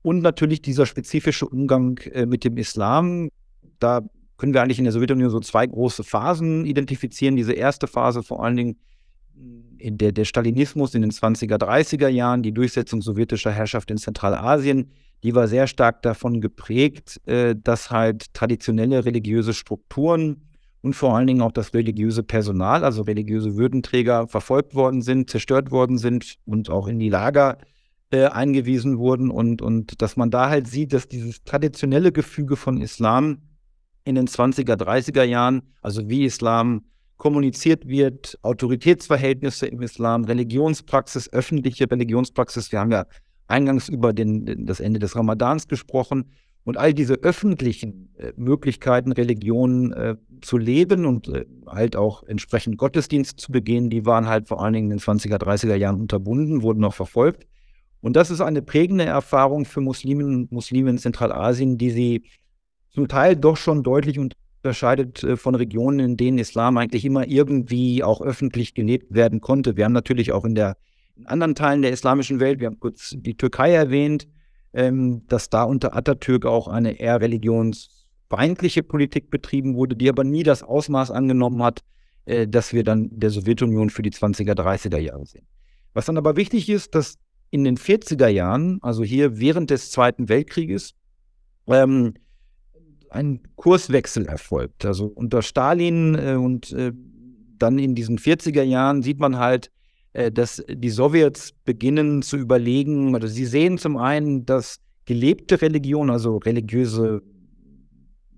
Und 0.01 0.21
natürlich 0.21 0.61
dieser 0.61 0.85
spezifische 0.85 1.47
Umgang 1.47 1.97
äh, 2.11 2.25
mit 2.25 2.43
dem 2.43 2.57
Islam. 2.57 3.29
Da 3.79 4.01
können 4.37 4.53
wir 4.53 4.61
eigentlich 4.61 4.79
in 4.79 4.83
der 4.83 4.91
Sowjetunion 4.91 5.29
so 5.29 5.39
zwei 5.39 5.65
große 5.65 6.03
Phasen 6.03 6.65
identifizieren. 6.65 7.37
Diese 7.37 7.53
erste 7.53 7.87
Phase 7.87 8.21
vor 8.21 8.43
allen 8.43 8.57
Dingen 8.57 8.77
der, 9.35 10.11
der 10.11 10.25
Stalinismus 10.25 10.95
in 10.95 11.01
den 11.01 11.11
20er, 11.11 11.57
30er 11.57 12.07
Jahren, 12.07 12.43
die 12.43 12.53
Durchsetzung 12.53 13.01
sowjetischer 13.01 13.51
Herrschaft 13.51 13.91
in 13.91 13.97
Zentralasien, 13.97 14.91
die 15.23 15.35
war 15.35 15.47
sehr 15.47 15.67
stark 15.67 16.01
davon 16.01 16.41
geprägt, 16.41 17.21
äh, 17.25 17.55
dass 17.55 17.91
halt 17.91 18.33
traditionelle 18.33 19.05
religiöse 19.05 19.53
Strukturen 19.53 20.49
und 20.81 20.95
vor 20.95 21.15
allen 21.15 21.27
Dingen 21.27 21.41
auch 21.41 21.53
das 21.53 21.73
religiöse 21.73 22.23
Personal, 22.23 22.83
also 22.83 23.03
religiöse 23.03 23.55
Würdenträger, 23.55 24.27
verfolgt 24.27 24.75
worden 24.75 25.01
sind, 25.01 25.29
zerstört 25.29 25.71
worden 25.71 25.97
sind 25.97 26.35
und 26.45 26.69
auch 26.69 26.87
in 26.87 26.99
die 26.99 27.09
Lager 27.09 27.57
äh, 28.11 28.25
eingewiesen 28.25 28.97
wurden. 28.97 29.31
Und, 29.31 29.61
und 29.61 30.01
dass 30.01 30.17
man 30.17 30.29
da 30.29 30.49
halt 30.49 30.67
sieht, 30.67 30.91
dass 30.91 31.07
dieses 31.07 31.43
traditionelle 31.45 32.11
Gefüge 32.11 32.57
von 32.57 32.81
Islam 32.81 33.43
in 34.03 34.15
den 34.15 34.27
20er, 34.27 34.75
30er 34.75 35.23
Jahren, 35.23 35.61
also 35.81 36.09
wie 36.09 36.25
Islam 36.25 36.83
kommuniziert 37.17 37.87
wird, 37.87 38.37
Autoritätsverhältnisse 38.41 39.67
im 39.67 39.81
Islam, 39.81 40.25
Religionspraxis, 40.25 41.31
öffentliche 41.31 41.89
Religionspraxis. 41.89 42.71
Wir 42.71 42.79
haben 42.79 42.91
ja 42.91 43.05
eingangs 43.47 43.89
über 43.89 44.13
den, 44.13 44.65
das 44.65 44.79
Ende 44.79 44.99
des 44.99 45.15
Ramadans 45.15 45.67
gesprochen. 45.67 46.25
Und 46.65 46.77
all 46.77 46.93
diese 46.93 47.15
öffentlichen 47.15 48.09
äh, 48.17 48.31
Möglichkeiten, 48.37 49.11
Religionen 49.11 49.91
äh, 49.91 50.15
zu 50.41 50.57
leben 50.57 51.05
und 51.05 51.27
äh, 51.27 51.45
halt 51.67 51.97
auch 51.97 52.23
entsprechend 52.23 52.77
Gottesdienst 52.77 53.37
zu 53.37 53.51
begehen, 53.51 53.89
die 53.89 54.05
waren 54.05 54.27
halt 54.27 54.47
vor 54.47 54.63
allen 54.63 54.73
Dingen 54.73 54.91
in 54.91 54.97
den 54.97 54.99
20er, 54.99 55.35
30er 55.35 55.75
Jahren 55.75 55.99
unterbunden, 55.99 56.61
wurden 56.61 56.79
noch 56.79 56.93
verfolgt. 56.93 57.45
Und 57.99 58.15
das 58.15 58.31
ist 58.31 58.39
eine 58.39 58.61
prägende 58.61 59.03
Erfahrung 59.03 59.65
für 59.65 59.81
Musliminnen 59.81 60.35
und 60.35 60.51
Muslime 60.53 60.89
in 60.89 60.97
Zentralasien, 60.97 61.77
die 61.77 61.89
sie 61.89 62.23
zum 62.91 63.09
Teil 63.09 63.35
doch 63.35 63.57
schon 63.57 63.83
deutlich 63.83 64.17
unterscheidet 64.63 65.23
äh, 65.23 65.35
von 65.35 65.55
Regionen, 65.55 65.99
in 65.99 66.17
denen 66.17 66.37
Islam 66.37 66.77
eigentlich 66.77 67.03
immer 67.03 67.27
irgendwie 67.27 68.03
auch 68.03 68.21
öffentlich 68.21 68.73
gelebt 68.73 69.13
werden 69.13 69.41
konnte. 69.41 69.75
Wir 69.75 69.85
haben 69.85 69.91
natürlich 69.91 70.31
auch 70.31 70.45
in 70.45 70.55
der 70.55 70.77
in 71.15 71.27
anderen 71.27 71.53
Teilen 71.53 71.83
der 71.83 71.91
islamischen 71.91 72.39
Welt, 72.39 72.59
wir 72.59 72.67
haben 72.67 72.79
kurz 72.79 73.13
die 73.15 73.37
Türkei 73.37 73.71
erwähnt, 73.71 74.27
ähm, 74.73 75.27
dass 75.27 75.49
da 75.49 75.63
unter 75.63 75.95
Atatürk 75.95 76.45
auch 76.47 76.67
eine 76.67 76.99
eher 76.99 77.21
religionsfeindliche 77.21 78.81
Politik 78.81 79.29
betrieben 79.29 79.75
wurde, 79.75 79.95
die 79.95 80.09
aber 80.09 80.23
nie 80.23 80.41
das 80.41 80.63
Ausmaß 80.63 81.11
angenommen 81.11 81.61
hat, 81.61 81.81
äh, 82.25 82.47
dass 82.47 82.73
wir 82.73 82.83
dann 82.83 83.09
der 83.11 83.29
Sowjetunion 83.29 83.91
für 83.91 84.01
die 84.01 84.11
20er, 84.11 84.53
30er 84.53 84.97
Jahre 84.97 85.25
sehen. 85.25 85.45
Was 85.93 86.07
dann 86.07 86.17
aber 86.17 86.35
wichtig 86.35 86.67
ist, 86.69 86.95
dass 86.95 87.19
in 87.51 87.63
den 87.63 87.77
40er 87.77 88.29
Jahren, 88.29 88.79
also 88.81 89.03
hier 89.03 89.37
während 89.37 89.69
des 89.69 89.91
Zweiten 89.91 90.29
Weltkrieges, 90.29 90.95
ähm, 91.67 92.15
ein 93.13 93.41
Kurswechsel 93.55 94.25
erfolgt. 94.25 94.85
Also 94.85 95.05
unter 95.05 95.41
Stalin 95.41 96.15
äh, 96.15 96.35
und 96.35 96.71
äh, 96.73 96.91
dann 97.57 97.79
in 97.79 97.95
diesen 97.95 98.17
40er 98.17 98.63
Jahren 98.63 99.01
sieht 99.01 99.19
man 99.19 99.37
halt, 99.37 99.69
äh, 100.13 100.31
dass 100.31 100.63
die 100.67 100.89
Sowjets 100.89 101.51
beginnen 101.65 102.21
zu 102.21 102.37
überlegen, 102.37 103.15
oder 103.15 103.27
sie 103.27 103.45
sehen 103.45 103.77
zum 103.77 103.97
einen, 103.97 104.45
dass 104.45 104.79
gelebte 105.05 105.61
Religion, 105.61 106.09
also 106.09 106.37
religiöse 106.37 107.21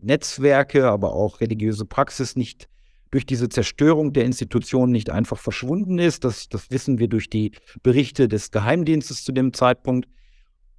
Netzwerke, 0.01 0.88
aber 0.88 1.13
auch 1.13 1.41
religiöse 1.41 1.86
Praxis 1.86 2.36
nicht 2.36 2.67
durch 3.12 3.25
diese 3.25 3.50
Zerstörung 3.50 4.13
der 4.13 4.25
Institutionen 4.25 4.91
nicht 4.91 5.10
einfach 5.10 5.38
verschwunden 5.38 6.00
ist. 6.00 6.24
Das, 6.24 6.50
das 6.50 6.70
wissen 6.70 7.00
wir 7.00 7.08
durch 7.08 7.29
die 7.29 7.51
Berichte 7.82 8.27
des 8.27 8.51
Geheimdienstes 8.51 9.24
zu 9.24 9.32
dem 9.32 9.53
Zeitpunkt. 9.53 10.08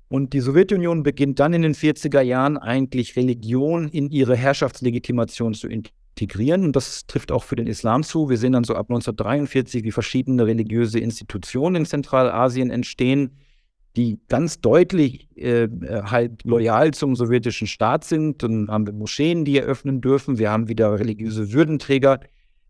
Und 0.09 0.33
die 0.33 0.41
Sowjetunion 0.41 1.03
beginnt 1.03 1.41
dann 1.41 1.53
in 1.53 1.63
den 1.63 1.75
40er 1.75 2.21
Jahren 2.21 2.57
eigentlich 2.57 3.17
Religion 3.17 3.89
in 3.89 4.09
ihre 4.11 4.37
Herrschaftslegitimation 4.37 5.55
zu 5.55 5.69
integrieren. 5.69 6.65
Und 6.65 6.77
das 6.77 7.07
trifft 7.07 7.33
auch 7.33 7.43
für 7.43 7.57
den 7.57 7.67
Islam 7.67 8.05
zu. 8.05 8.29
Wir 8.29 8.37
sehen 8.37 8.53
dann 8.53 8.65
so 8.65 8.75
ab 8.75 8.87
1943, 8.89 9.83
wie 9.83 9.91
verschiedene 9.91 10.47
religiöse 10.47 11.01
Institutionen 11.01 11.77
in 11.77 11.87
Zentralasien 11.87 12.71
entstehen, 12.71 13.33
die 13.97 14.21
ganz 14.29 14.61
deutlich 14.61 15.29
äh, 15.37 15.69
halt 16.05 16.45
loyal 16.45 16.93
zum 16.93 17.17
sowjetischen 17.17 17.67
Staat 17.67 18.05
sind. 18.05 18.43
Dann 18.43 18.69
haben 18.69 18.87
wir 18.87 18.93
Moscheen, 18.93 19.45
die 19.45 19.59
eröffnen 19.59 20.01
dürfen. 20.01 20.39
Wir 20.39 20.51
haben 20.51 20.69
wieder 20.69 21.01
religiöse 21.01 21.53
Würdenträger, 21.53 22.21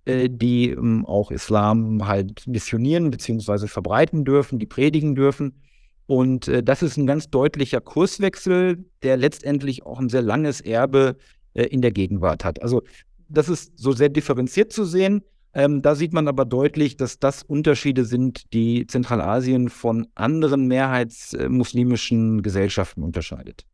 äh, 0.07 0.31
die 0.31 0.71
ähm, 0.71 1.05
auch 1.05 1.31
Islam 1.31 2.07
halt 2.07 2.47
missionieren 2.47 3.11
bzw. 3.11 3.66
verbreiten 3.66 4.25
dürfen, 4.25 4.59
die 4.59 4.66
predigen 4.66 5.14
dürfen. 5.14 5.61
Und 6.06 6.48
äh, 6.48 6.62
das 6.62 6.82
ist 6.82 6.96
ein 6.96 7.06
ganz 7.06 7.30
deutlicher 7.30 7.80
Kurswechsel, 7.80 8.84
der 9.02 9.16
letztendlich 9.16 9.84
auch 9.84 9.98
ein 9.98 10.08
sehr 10.08 10.22
langes 10.22 10.60
Erbe 10.60 11.16
äh, 11.54 11.64
in 11.64 11.82
der 11.82 11.90
Gegenwart 11.92 12.44
hat. 12.44 12.62
Also 12.62 12.82
das 13.28 13.48
ist 13.48 13.78
so 13.78 13.92
sehr 13.92 14.08
differenziert 14.08 14.72
zu 14.72 14.84
sehen. 14.84 15.22
Ähm, 15.52 15.82
da 15.82 15.94
sieht 15.94 16.12
man 16.12 16.28
aber 16.28 16.44
deutlich, 16.44 16.96
dass 16.96 17.18
das 17.18 17.42
Unterschiede 17.42 18.04
sind, 18.04 18.52
die 18.52 18.86
Zentralasien 18.86 19.68
von 19.68 20.06
anderen 20.14 20.66
mehrheitsmuslimischen 20.66 22.42
Gesellschaften 22.42 23.02
unterscheidet. 23.02 23.64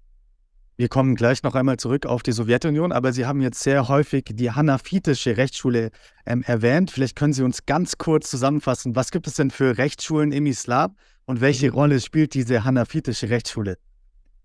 Wir 0.77 0.89
kommen 0.89 1.17
gleich 1.17 1.43
noch 1.43 1.55
einmal 1.55 1.77
zurück 1.77 2.07
auf 2.07 2.23
die 2.23 2.33
Sowjetunion, 2.33 2.93
aber 2.93 3.13
Sie 3.13 3.27
haben 3.27 3.43
jetzt 3.43 3.61
sehr 3.61 3.89
häufig 3.89 4.25
die 4.31 4.51
hanafitische 4.51 5.37
Rechtsschule 5.37 5.91
ähm, 6.25 6.43
erwähnt. 6.47 6.91
Vielleicht 6.91 7.15
können 7.15 7.35
Sie 7.35 7.43
uns 7.43 7.67
ganz 7.67 7.99
kurz 7.99 8.31
zusammenfassen, 8.31 8.97
was 8.97 9.11
gibt 9.11 9.27
es 9.27 9.35
denn 9.35 9.51
für 9.51 9.77
Rechtsschulen 9.77 10.33
im 10.33 10.47
Islam 10.47 10.97
und 11.27 11.41
welche 11.41 11.69
mhm. 11.69 11.75
Rolle 11.75 12.01
spielt 12.01 12.35
diese 12.35 12.65
hanafitische 12.65 13.31
Rechtsschule? 13.31 13.79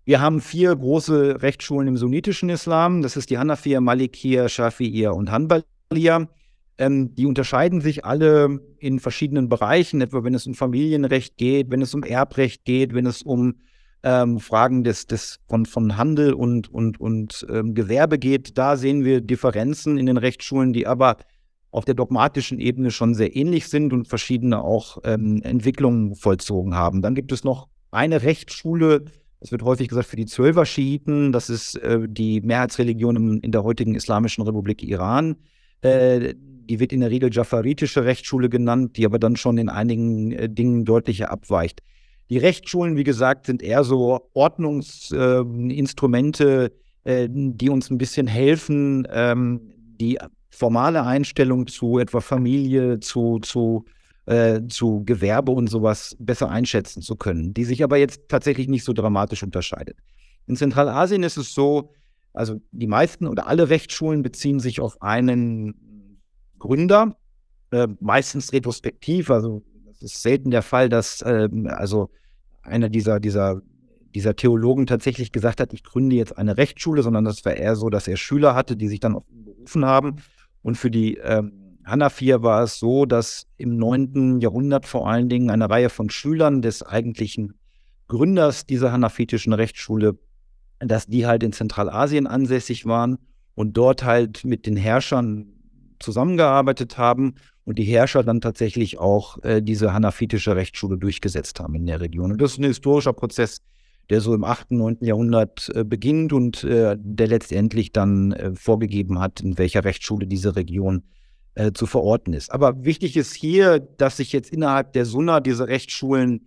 Wir 0.04 0.20
haben 0.20 0.40
vier 0.40 0.74
große 0.74 1.42
Rechtsschulen 1.42 1.88
im 1.88 1.96
sunnitischen 1.98 2.48
Islam. 2.48 3.02
Das 3.02 3.16
ist 3.16 3.28
die 3.28 3.36
Hanafiya, 3.36 3.80
Malikiya, 3.80 4.46
Shafi'iyya 4.46 5.10
und 5.10 5.30
Hanbaliya. 5.30 6.28
Ähm, 6.78 7.14
die 7.14 7.26
unterscheiden 7.26 7.80
sich 7.80 8.04
alle 8.04 8.60
in 8.78 9.00
verschiedenen 9.00 9.48
Bereichen, 9.48 10.00
etwa 10.00 10.24
wenn 10.24 10.32
es 10.34 10.46
um 10.46 10.54
Familienrecht 10.54 11.36
geht, 11.36 11.70
wenn 11.70 11.82
es 11.82 11.92
um 11.92 12.04
Erbrecht 12.04 12.64
geht, 12.64 12.94
wenn 12.94 13.04
es 13.04 13.22
um 13.22 13.56
ähm, 14.02 14.38
Fragen 14.40 14.84
des, 14.84 15.06
des, 15.06 15.40
von, 15.46 15.66
von 15.66 15.96
Handel 15.96 16.32
und, 16.32 16.72
und, 16.72 17.00
und 17.00 17.46
ähm, 17.50 17.74
Gewerbe 17.74 18.18
geht. 18.18 18.56
Da 18.56 18.76
sehen 18.76 19.04
wir 19.04 19.20
Differenzen 19.20 19.98
in 19.98 20.06
den 20.06 20.16
Rechtsschulen, 20.16 20.72
die 20.72 20.86
aber 20.86 21.18
auf 21.70 21.84
der 21.84 21.94
dogmatischen 21.94 22.60
Ebene 22.60 22.90
schon 22.90 23.14
sehr 23.14 23.36
ähnlich 23.36 23.68
sind 23.68 23.92
und 23.92 24.08
verschiedene 24.08 24.62
auch 24.62 24.98
ähm, 25.04 25.42
Entwicklungen 25.42 26.14
vollzogen 26.14 26.74
haben. 26.74 27.02
Dann 27.02 27.14
gibt 27.14 27.32
es 27.32 27.44
noch 27.44 27.68
eine 27.90 28.22
Rechtsschule, 28.22 29.04
es 29.40 29.52
wird 29.52 29.62
häufig 29.62 29.88
gesagt 29.88 30.08
für 30.08 30.16
die 30.16 30.26
Zwölfer 30.26 30.66
Schiiten, 30.66 31.32
das 31.32 31.48
ist 31.50 31.76
äh, 31.76 32.08
die 32.08 32.40
Mehrheitsreligion 32.40 33.16
im, 33.16 33.40
in 33.40 33.52
der 33.52 33.64
heutigen 33.64 33.94
Islamischen 33.94 34.42
Republik 34.42 34.82
Iran. 34.82 35.36
Äh, 35.82 36.34
die 36.38 36.80
wird 36.80 36.92
in 36.92 37.00
der 37.00 37.10
Regel 37.10 37.30
Jafaritische 37.32 38.04
Rechtsschule 38.04 38.48
genannt, 38.48 38.96
die 38.96 39.06
aber 39.06 39.18
dann 39.18 39.36
schon 39.36 39.58
in 39.58 39.68
einigen 39.68 40.32
äh, 40.32 40.48
Dingen 40.48 40.84
deutlicher 40.84 41.30
abweicht. 41.30 41.82
Die 42.30 42.38
Rechtsschulen, 42.38 42.96
wie 42.96 43.04
gesagt, 43.04 43.46
sind 43.46 43.62
eher 43.62 43.84
so 43.84 44.28
Ordnungsinstrumente, 44.34 46.72
äh, 47.04 47.28
die 47.30 47.70
uns 47.70 47.90
ein 47.90 47.98
bisschen 47.98 48.26
helfen, 48.26 49.06
ähm, 49.10 49.72
die 50.00 50.18
formale 50.58 51.04
Einstellung 51.04 51.66
zu 51.66 51.98
etwa 51.98 52.20
Familie, 52.20 53.00
zu, 53.00 53.38
zu 53.38 53.84
äh, 54.28 54.66
zu 54.68 55.04
Gewerbe 55.06 55.52
und 55.52 55.68
sowas 55.68 56.14
besser 56.18 56.50
einschätzen 56.50 57.00
zu 57.00 57.16
können, 57.16 57.54
die 57.54 57.64
sich 57.64 57.82
aber 57.82 57.96
jetzt 57.96 58.28
tatsächlich 58.28 58.68
nicht 58.68 58.84
so 58.84 58.92
dramatisch 58.92 59.42
unterscheidet. 59.42 59.96
In 60.46 60.54
Zentralasien 60.54 61.22
ist 61.22 61.38
es 61.38 61.54
so, 61.54 61.94
also 62.34 62.60
die 62.70 62.86
meisten 62.86 63.26
oder 63.26 63.46
alle 63.46 63.70
Rechtsschulen 63.70 64.22
beziehen 64.22 64.60
sich 64.60 64.80
auf 64.80 65.00
einen 65.00 66.20
Gründer, 66.58 67.16
äh, 67.70 67.88
meistens 68.00 68.52
retrospektiv, 68.52 69.30
also 69.30 69.62
es 69.90 70.02
ist 70.02 70.22
selten 70.22 70.50
der 70.50 70.62
Fall, 70.62 70.90
dass 70.90 71.22
äh, 71.22 71.48
also 71.68 72.10
einer 72.60 72.90
dieser, 72.90 73.20
dieser, 73.20 73.62
dieser 74.14 74.36
Theologen 74.36 74.86
tatsächlich 74.86 75.32
gesagt 75.32 75.60
hat, 75.60 75.72
ich 75.72 75.84
gründe 75.84 76.16
jetzt 76.16 76.36
eine 76.36 76.58
Rechtsschule, 76.58 77.02
sondern 77.02 77.24
das 77.24 77.46
war 77.46 77.54
eher 77.54 77.76
so, 77.76 77.88
dass 77.88 78.06
er 78.06 78.18
Schüler 78.18 78.54
hatte, 78.54 78.76
die 78.76 78.88
sich 78.88 79.00
dann 79.00 79.14
auf 79.14 79.24
ihn 79.30 79.44
berufen 79.44 79.86
haben 79.86 80.16
und 80.62 80.76
für 80.76 80.90
die 80.90 81.16
ähm, 81.16 81.78
Hanafir 81.84 82.42
war 82.42 82.62
es 82.62 82.78
so, 82.78 83.06
dass 83.06 83.46
im 83.56 83.76
9. 83.76 84.40
Jahrhundert 84.40 84.86
vor 84.86 85.08
allen 85.08 85.28
Dingen 85.28 85.50
eine 85.50 85.70
Reihe 85.70 85.88
von 85.88 86.10
Schülern 86.10 86.60
des 86.60 86.82
eigentlichen 86.82 87.54
Gründers 88.08 88.66
dieser 88.66 88.92
hanafitischen 88.92 89.52
Rechtsschule, 89.52 90.18
dass 90.80 91.06
die 91.06 91.26
halt 91.26 91.42
in 91.42 91.52
Zentralasien 91.52 92.26
ansässig 92.26 92.86
waren 92.86 93.18
und 93.54 93.76
dort 93.76 94.04
halt 94.04 94.44
mit 94.44 94.66
den 94.66 94.76
Herrschern 94.76 95.46
zusammengearbeitet 95.98 96.98
haben 96.98 97.34
und 97.64 97.78
die 97.78 97.84
Herrscher 97.84 98.22
dann 98.22 98.40
tatsächlich 98.40 98.98
auch 98.98 99.42
äh, 99.42 99.60
diese 99.60 99.92
hanafitische 99.92 100.56
Rechtsschule 100.56 100.96
durchgesetzt 100.96 101.58
haben 101.58 101.74
in 101.74 101.86
der 101.86 102.00
Region. 102.00 102.32
Und 102.32 102.40
das 102.40 102.52
ist 102.52 102.58
ein 102.58 102.64
historischer 102.64 103.12
Prozess, 103.12 103.62
der 104.10 104.20
so 104.20 104.34
im 104.34 104.44
8., 104.44 104.70
9. 104.70 104.98
Jahrhundert 105.00 105.70
äh, 105.74 105.84
beginnt 105.84 106.32
und 106.32 106.64
äh, 106.64 106.96
der 106.98 107.28
letztendlich 107.28 107.92
dann 107.92 108.32
äh, 108.32 108.54
vorgegeben 108.54 109.18
hat, 109.20 109.40
in 109.40 109.58
welcher 109.58 109.84
Rechtsschule 109.84 110.26
diese 110.26 110.56
Region 110.56 111.04
zu 111.74 111.86
verorten 111.86 112.34
ist. 112.34 112.52
Aber 112.52 112.84
wichtig 112.84 113.16
ist 113.16 113.34
hier, 113.34 113.80
dass 113.80 114.18
sich 114.18 114.30
jetzt 114.30 114.52
innerhalb 114.52 114.92
der 114.92 115.04
Sunna 115.04 115.40
diese 115.40 115.66
Rechtsschulen 115.66 116.46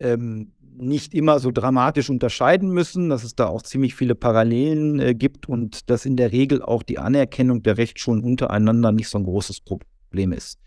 ähm, 0.00 0.52
nicht 0.78 1.14
immer 1.14 1.38
so 1.38 1.50
dramatisch 1.50 2.10
unterscheiden 2.10 2.70
müssen, 2.70 3.08
dass 3.08 3.24
es 3.24 3.34
da 3.34 3.46
auch 3.46 3.62
ziemlich 3.62 3.94
viele 3.94 4.14
Parallelen 4.14 5.00
äh, 5.00 5.14
gibt 5.14 5.48
und 5.48 5.90
dass 5.90 6.06
in 6.06 6.16
der 6.16 6.32
Regel 6.32 6.62
auch 6.62 6.82
die 6.82 6.98
Anerkennung 6.98 7.62
der 7.62 7.78
Rechtsschulen 7.78 8.22
untereinander 8.22 8.92
nicht 8.92 9.08
so 9.08 9.18
ein 9.18 9.24
großes 9.24 9.60
Problem 9.60 10.32
ist. 10.32 10.58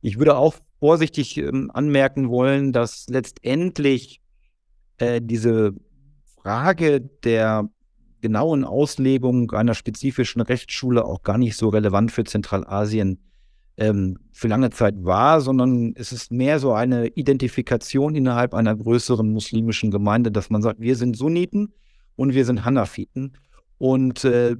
Ich 0.00 0.18
würde 0.18 0.36
auch 0.36 0.54
vorsichtig 0.80 1.38
ähm, 1.38 1.70
anmerken 1.72 2.28
wollen, 2.28 2.72
dass 2.72 3.06
letztendlich 3.08 4.20
äh, 4.98 5.20
diese 5.22 5.74
Frage 6.44 7.00
der 7.00 7.70
genauen 8.20 8.64
Auslegung 8.64 9.50
einer 9.52 9.74
spezifischen 9.74 10.42
Rechtsschule 10.42 11.04
auch 11.04 11.22
gar 11.22 11.38
nicht 11.38 11.56
so 11.56 11.70
relevant 11.70 12.12
für 12.12 12.24
Zentralasien 12.24 13.18
ähm, 13.78 14.18
für 14.30 14.48
lange 14.48 14.68
Zeit 14.68 14.94
war, 14.98 15.40
sondern 15.40 15.94
es 15.96 16.12
ist 16.12 16.30
mehr 16.30 16.58
so 16.58 16.74
eine 16.74 17.06
Identifikation 17.08 18.14
innerhalb 18.14 18.52
einer 18.52 18.76
größeren 18.76 19.32
muslimischen 19.32 19.90
Gemeinde, 19.90 20.30
dass 20.30 20.50
man 20.50 20.60
sagt, 20.60 20.80
wir 20.80 20.96
sind 20.96 21.16
Sunniten 21.16 21.72
und 22.14 22.34
wir 22.34 22.44
sind 22.44 22.66
Hanafiten. 22.66 23.38
Und 23.78 24.24
äh, 24.24 24.54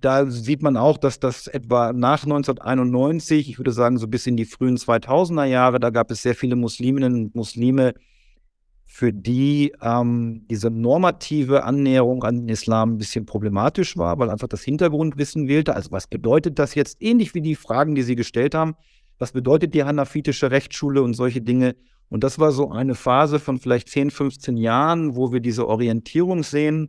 da 0.00 0.26
sieht 0.30 0.62
man 0.62 0.76
auch, 0.76 0.98
dass 0.98 1.18
das 1.18 1.48
etwa 1.48 1.92
nach 1.92 2.22
1991, 2.22 3.50
ich 3.50 3.58
würde 3.58 3.72
sagen 3.72 3.98
so 3.98 4.06
bis 4.06 4.28
in 4.28 4.36
die 4.36 4.44
frühen 4.44 4.76
2000er 4.76 5.46
Jahre, 5.46 5.80
da 5.80 5.90
gab 5.90 6.12
es 6.12 6.22
sehr 6.22 6.36
viele 6.36 6.54
Musliminnen 6.54 7.24
und 7.24 7.34
Muslime, 7.34 7.94
für 8.90 9.12
die 9.12 9.74
ähm, 9.82 10.46
diese 10.50 10.70
normative 10.70 11.62
Annäherung 11.62 12.24
an 12.24 12.38
den 12.38 12.48
Islam 12.48 12.94
ein 12.94 12.98
bisschen 12.98 13.26
problematisch 13.26 13.98
war, 13.98 14.18
weil 14.18 14.30
einfach 14.30 14.48
das 14.48 14.62
Hintergrundwissen 14.62 15.46
wählte. 15.46 15.76
Also 15.76 15.92
was 15.92 16.06
bedeutet 16.06 16.58
das 16.58 16.74
jetzt? 16.74 16.96
Ähnlich 17.02 17.34
wie 17.34 17.42
die 17.42 17.54
Fragen, 17.54 17.94
die 17.94 18.02
Sie 18.02 18.16
gestellt 18.16 18.54
haben. 18.54 18.76
Was 19.18 19.32
bedeutet 19.32 19.74
die 19.74 19.84
hanafitische 19.84 20.50
Rechtsschule 20.50 21.02
und 21.02 21.12
solche 21.12 21.42
Dinge? 21.42 21.76
Und 22.08 22.24
das 22.24 22.38
war 22.38 22.50
so 22.50 22.70
eine 22.70 22.94
Phase 22.94 23.38
von 23.38 23.58
vielleicht 23.58 23.90
10, 23.90 24.10
15 24.10 24.56
Jahren, 24.56 25.14
wo 25.14 25.32
wir 25.32 25.40
diese 25.40 25.68
Orientierung 25.68 26.42
sehen. 26.42 26.88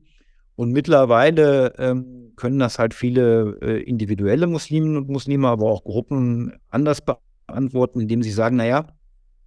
Und 0.55 0.71
mittlerweile 0.71 1.73
ähm, 1.77 2.31
können 2.37 2.59
das 2.59 2.79
halt 2.79 2.93
viele 2.93 3.57
äh, 3.61 3.83
individuelle 3.83 4.47
Musliminnen 4.47 4.95
und 4.95 5.09
Muslime, 5.09 5.49
aber 5.49 5.65
auch 5.65 5.83
Gruppen 5.83 6.53
anders 6.69 7.01
beantworten, 7.01 7.99
indem 7.99 8.23
sie 8.23 8.31
sagen, 8.31 8.55
naja, 8.55 8.87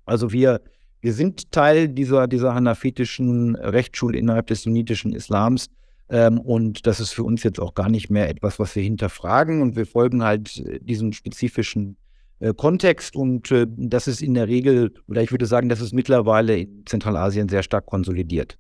also 0.04 0.32
wir, 0.32 0.60
wir 1.02 1.12
sind 1.12 1.50
Teil 1.50 1.88
dieser, 1.88 2.28
dieser 2.28 2.54
hanafitischen 2.54 3.56
Rechtsschule 3.56 4.16
innerhalb 4.18 4.46
des 4.46 4.62
sunnitischen 4.62 5.12
Islams. 5.12 5.66
Ähm, 6.08 6.40
und 6.40 6.86
das 6.86 7.00
ist 7.00 7.12
für 7.12 7.24
uns 7.24 7.42
jetzt 7.42 7.60
auch 7.60 7.74
gar 7.74 7.88
nicht 7.88 8.08
mehr 8.08 8.28
etwas, 8.30 8.58
was 8.58 8.74
wir 8.76 8.82
hinterfragen. 8.82 9.60
Und 9.62 9.76
wir 9.76 9.84
folgen 9.84 10.22
halt 10.22 10.58
äh, 10.58 10.78
diesem 10.80 11.12
spezifischen 11.12 11.96
äh, 12.38 12.54
Kontext 12.54 13.16
und 13.16 13.50
äh, 13.50 13.66
das 13.68 14.06
ist 14.06 14.22
in 14.22 14.34
der 14.34 14.46
Regel, 14.46 14.94
oder 15.08 15.22
ich 15.22 15.32
würde 15.32 15.46
sagen, 15.46 15.68
das 15.68 15.80
ist 15.80 15.92
mittlerweile 15.92 16.58
in 16.58 16.84
Zentralasien 16.86 17.48
sehr 17.48 17.64
stark 17.64 17.86
konsolidiert. 17.86 18.56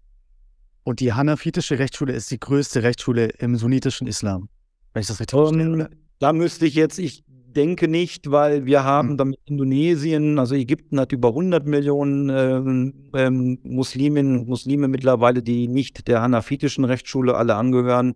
Und 0.82 0.98
die 0.98 1.12
hanafitische 1.12 1.78
Rechtsschule 1.78 2.12
ist 2.12 2.30
die 2.32 2.40
größte 2.40 2.82
Rechtsschule 2.82 3.26
im 3.38 3.56
sunnitischen 3.56 4.08
Islam, 4.08 4.48
wenn 4.94 5.02
ich 5.02 5.06
das 5.06 5.20
richtig 5.20 5.38
um, 5.38 5.54
verstehe. 5.54 5.90
Da 6.18 6.32
müsste 6.32 6.66
ich 6.66 6.74
jetzt, 6.74 6.98
ich 6.98 7.24
denke 7.52 7.88
nicht, 7.88 8.30
weil 8.30 8.66
wir 8.66 8.84
haben 8.84 9.10
hm. 9.10 9.16
damit 9.16 9.38
Indonesien, 9.46 10.38
also 10.38 10.54
Ägypten 10.54 10.98
hat 10.98 11.12
über 11.12 11.28
100 11.28 11.66
Millionen 11.66 12.30
ähm, 12.30 13.10
ähm, 13.14 13.58
Musliminnen 13.62 14.40
und 14.40 14.48
Muslime 14.48 14.88
mittlerweile, 14.88 15.42
die 15.42 15.68
nicht 15.68 16.08
der 16.08 16.22
hanafitischen 16.22 16.84
Rechtsschule 16.84 17.34
alle 17.36 17.54
angehören. 17.54 18.14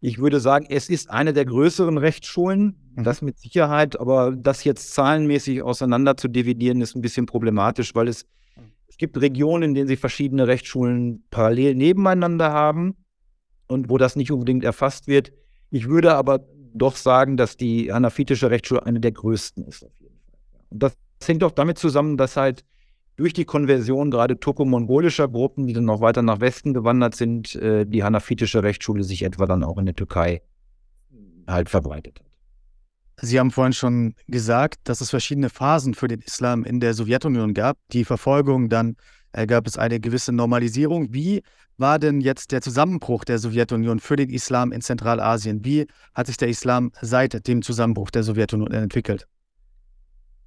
Ich 0.00 0.18
würde 0.18 0.40
sagen, 0.40 0.66
es 0.68 0.90
ist 0.90 1.10
eine 1.10 1.32
der 1.32 1.46
größeren 1.46 1.96
Rechtsschulen, 1.96 2.76
mhm. 2.94 3.04
das 3.04 3.22
mit 3.22 3.38
Sicherheit, 3.38 3.98
aber 3.98 4.32
das 4.32 4.64
jetzt 4.64 4.92
zahlenmäßig 4.92 5.62
auseinander 5.62 6.16
zu 6.16 6.28
dividieren, 6.28 6.80
ist 6.80 6.94
ein 6.94 7.02
bisschen 7.02 7.26
problematisch, 7.26 7.94
weil 7.94 8.08
es, 8.08 8.26
mhm. 8.56 8.62
es 8.86 8.98
gibt 8.98 9.20
Regionen, 9.20 9.70
in 9.70 9.74
denen 9.74 9.88
sie 9.88 9.96
verschiedene 9.96 10.46
Rechtsschulen 10.46 11.24
parallel 11.30 11.74
nebeneinander 11.74 12.52
haben 12.52 12.96
und 13.66 13.88
wo 13.88 13.98
das 13.98 14.16
nicht 14.16 14.30
unbedingt 14.30 14.64
erfasst 14.64 15.08
wird. 15.08 15.32
Ich 15.70 15.88
würde 15.88 16.14
aber 16.14 16.40
doch 16.74 16.96
sagen, 16.96 17.36
dass 17.36 17.56
die 17.56 17.92
hanafitische 17.92 18.50
Rechtsschule 18.50 18.84
eine 18.84 19.00
der 19.00 19.12
größten 19.12 19.64
ist. 19.64 19.84
Und 20.70 20.82
das 20.82 20.96
hängt 21.24 21.44
auch 21.44 21.52
damit 21.52 21.78
zusammen, 21.78 22.16
dass 22.16 22.36
halt 22.36 22.64
durch 23.16 23.32
die 23.32 23.44
Konversion 23.44 24.10
gerade 24.10 24.38
turko-mongolischer 24.38 25.28
Gruppen, 25.28 25.66
die 25.66 25.72
dann 25.72 25.84
noch 25.84 26.00
weiter 26.00 26.22
nach 26.22 26.40
Westen 26.40 26.74
gewandert 26.74 27.14
sind, 27.14 27.54
äh, 27.54 27.86
die 27.86 28.02
hanafitische 28.02 28.62
Rechtsschule 28.62 29.04
sich 29.04 29.22
etwa 29.22 29.46
dann 29.46 29.62
auch 29.62 29.78
in 29.78 29.86
der 29.86 29.94
Türkei 29.94 30.42
halt 31.46 31.70
verbreitet 31.70 32.18
hat. 32.18 32.26
Sie 33.22 33.38
haben 33.38 33.52
vorhin 33.52 33.72
schon 33.72 34.14
gesagt, 34.26 34.80
dass 34.84 35.00
es 35.00 35.10
verschiedene 35.10 35.48
Phasen 35.48 35.94
für 35.94 36.08
den 36.08 36.20
Islam 36.20 36.64
in 36.64 36.80
der 36.80 36.94
Sowjetunion 36.94 37.54
gab. 37.54 37.78
Die 37.92 38.04
Verfolgung, 38.04 38.68
dann 38.68 38.96
gab 39.46 39.66
es 39.66 39.76
eine 39.76 40.00
gewisse 40.00 40.32
Normalisierung. 40.32 41.12
Wie 41.12 41.42
war 41.76 41.98
denn 41.98 42.20
jetzt 42.20 42.52
der 42.52 42.60
Zusammenbruch 42.60 43.24
der 43.24 43.38
Sowjetunion 43.38 43.98
für 43.98 44.16
den 44.16 44.30
Islam 44.30 44.70
in 44.70 44.80
Zentralasien? 44.80 45.64
Wie 45.64 45.86
hat 46.14 46.28
sich 46.28 46.36
der 46.36 46.48
Islam 46.48 46.92
seit 47.00 47.46
dem 47.48 47.62
Zusammenbruch 47.62 48.10
der 48.10 48.22
Sowjetunion 48.22 48.72
entwickelt? 48.72 49.26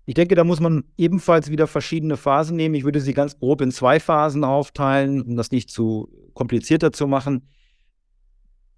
Ich 0.06 0.14
denke, 0.14 0.36
da 0.36 0.46
muss 0.46 0.62
man 0.62 0.86
ebenfalls 0.96 1.52
wieder 1.52 1.68
verschiedene 1.68 2.16
Phasen 2.16 2.56
nehmen. 2.56 2.76
Ich 2.76 2.86
würde 2.86 3.02
sie 3.02 3.14
ganz 3.14 3.38
grob 3.38 3.60
in 3.60 3.72
zwei 3.72 4.00
Phasen 4.00 4.46
aufteilen, 4.46 5.22
um 5.22 5.36
das 5.36 5.52
nicht 5.52 5.70
zu 5.70 6.10
komplizierter 6.34 6.94
zu 6.94 7.08
machen. 7.08 7.50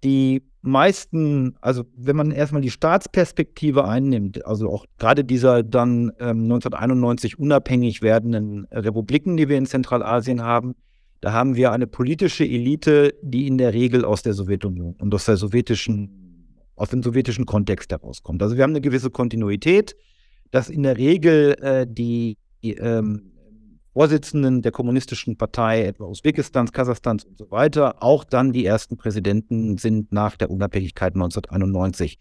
Die 0.02 0.42
meisten, 0.62 1.56
also 1.60 1.84
wenn 1.96 2.16
man 2.16 2.30
erstmal 2.30 2.62
die 2.62 2.70
Staatsperspektive 2.70 3.86
einnimmt, 3.86 4.44
also 4.46 4.70
auch 4.70 4.86
gerade 4.98 5.24
dieser 5.24 5.62
dann 5.62 6.12
ähm, 6.18 6.44
1991 6.44 7.38
unabhängig 7.38 8.02
werdenden 8.02 8.66
Republiken, 8.70 9.36
die 9.36 9.48
wir 9.48 9.58
in 9.58 9.66
Zentralasien 9.66 10.42
haben, 10.42 10.74
da 11.20 11.32
haben 11.32 11.54
wir 11.54 11.72
eine 11.72 11.86
politische 11.86 12.44
Elite, 12.44 13.14
die 13.22 13.46
in 13.46 13.58
der 13.58 13.74
Regel 13.74 14.04
aus 14.04 14.22
der 14.22 14.32
Sowjetunion 14.32 14.96
und 14.98 15.14
aus 15.14 15.26
der 15.26 15.36
sowjetischen, 15.36 16.56
aus 16.76 16.88
dem 16.88 17.02
sowjetischen 17.02 17.44
Kontext 17.44 17.92
herauskommt. 17.92 18.42
Also 18.42 18.56
wir 18.56 18.62
haben 18.62 18.70
eine 18.70 18.80
gewisse 18.80 19.10
Kontinuität 19.10 19.94
dass 20.50 20.68
in 20.68 20.82
der 20.82 20.96
Regel 20.96 21.56
äh, 21.60 21.86
die, 21.88 22.36
die 22.62 22.74
ähm, 22.74 23.32
Vorsitzenden 23.92 24.62
der 24.62 24.70
kommunistischen 24.70 25.36
Partei, 25.36 25.84
etwa 25.84 26.04
Usbekistans, 26.04 26.72
Kasachstans 26.72 27.24
und 27.24 27.36
so 27.36 27.50
weiter, 27.50 28.02
auch 28.02 28.22
dann 28.22 28.52
die 28.52 28.64
ersten 28.64 28.96
Präsidenten 28.96 29.78
sind 29.78 30.12
nach 30.12 30.36
der 30.36 30.50
Unabhängigkeit 30.50 31.14
1991. 31.14 32.18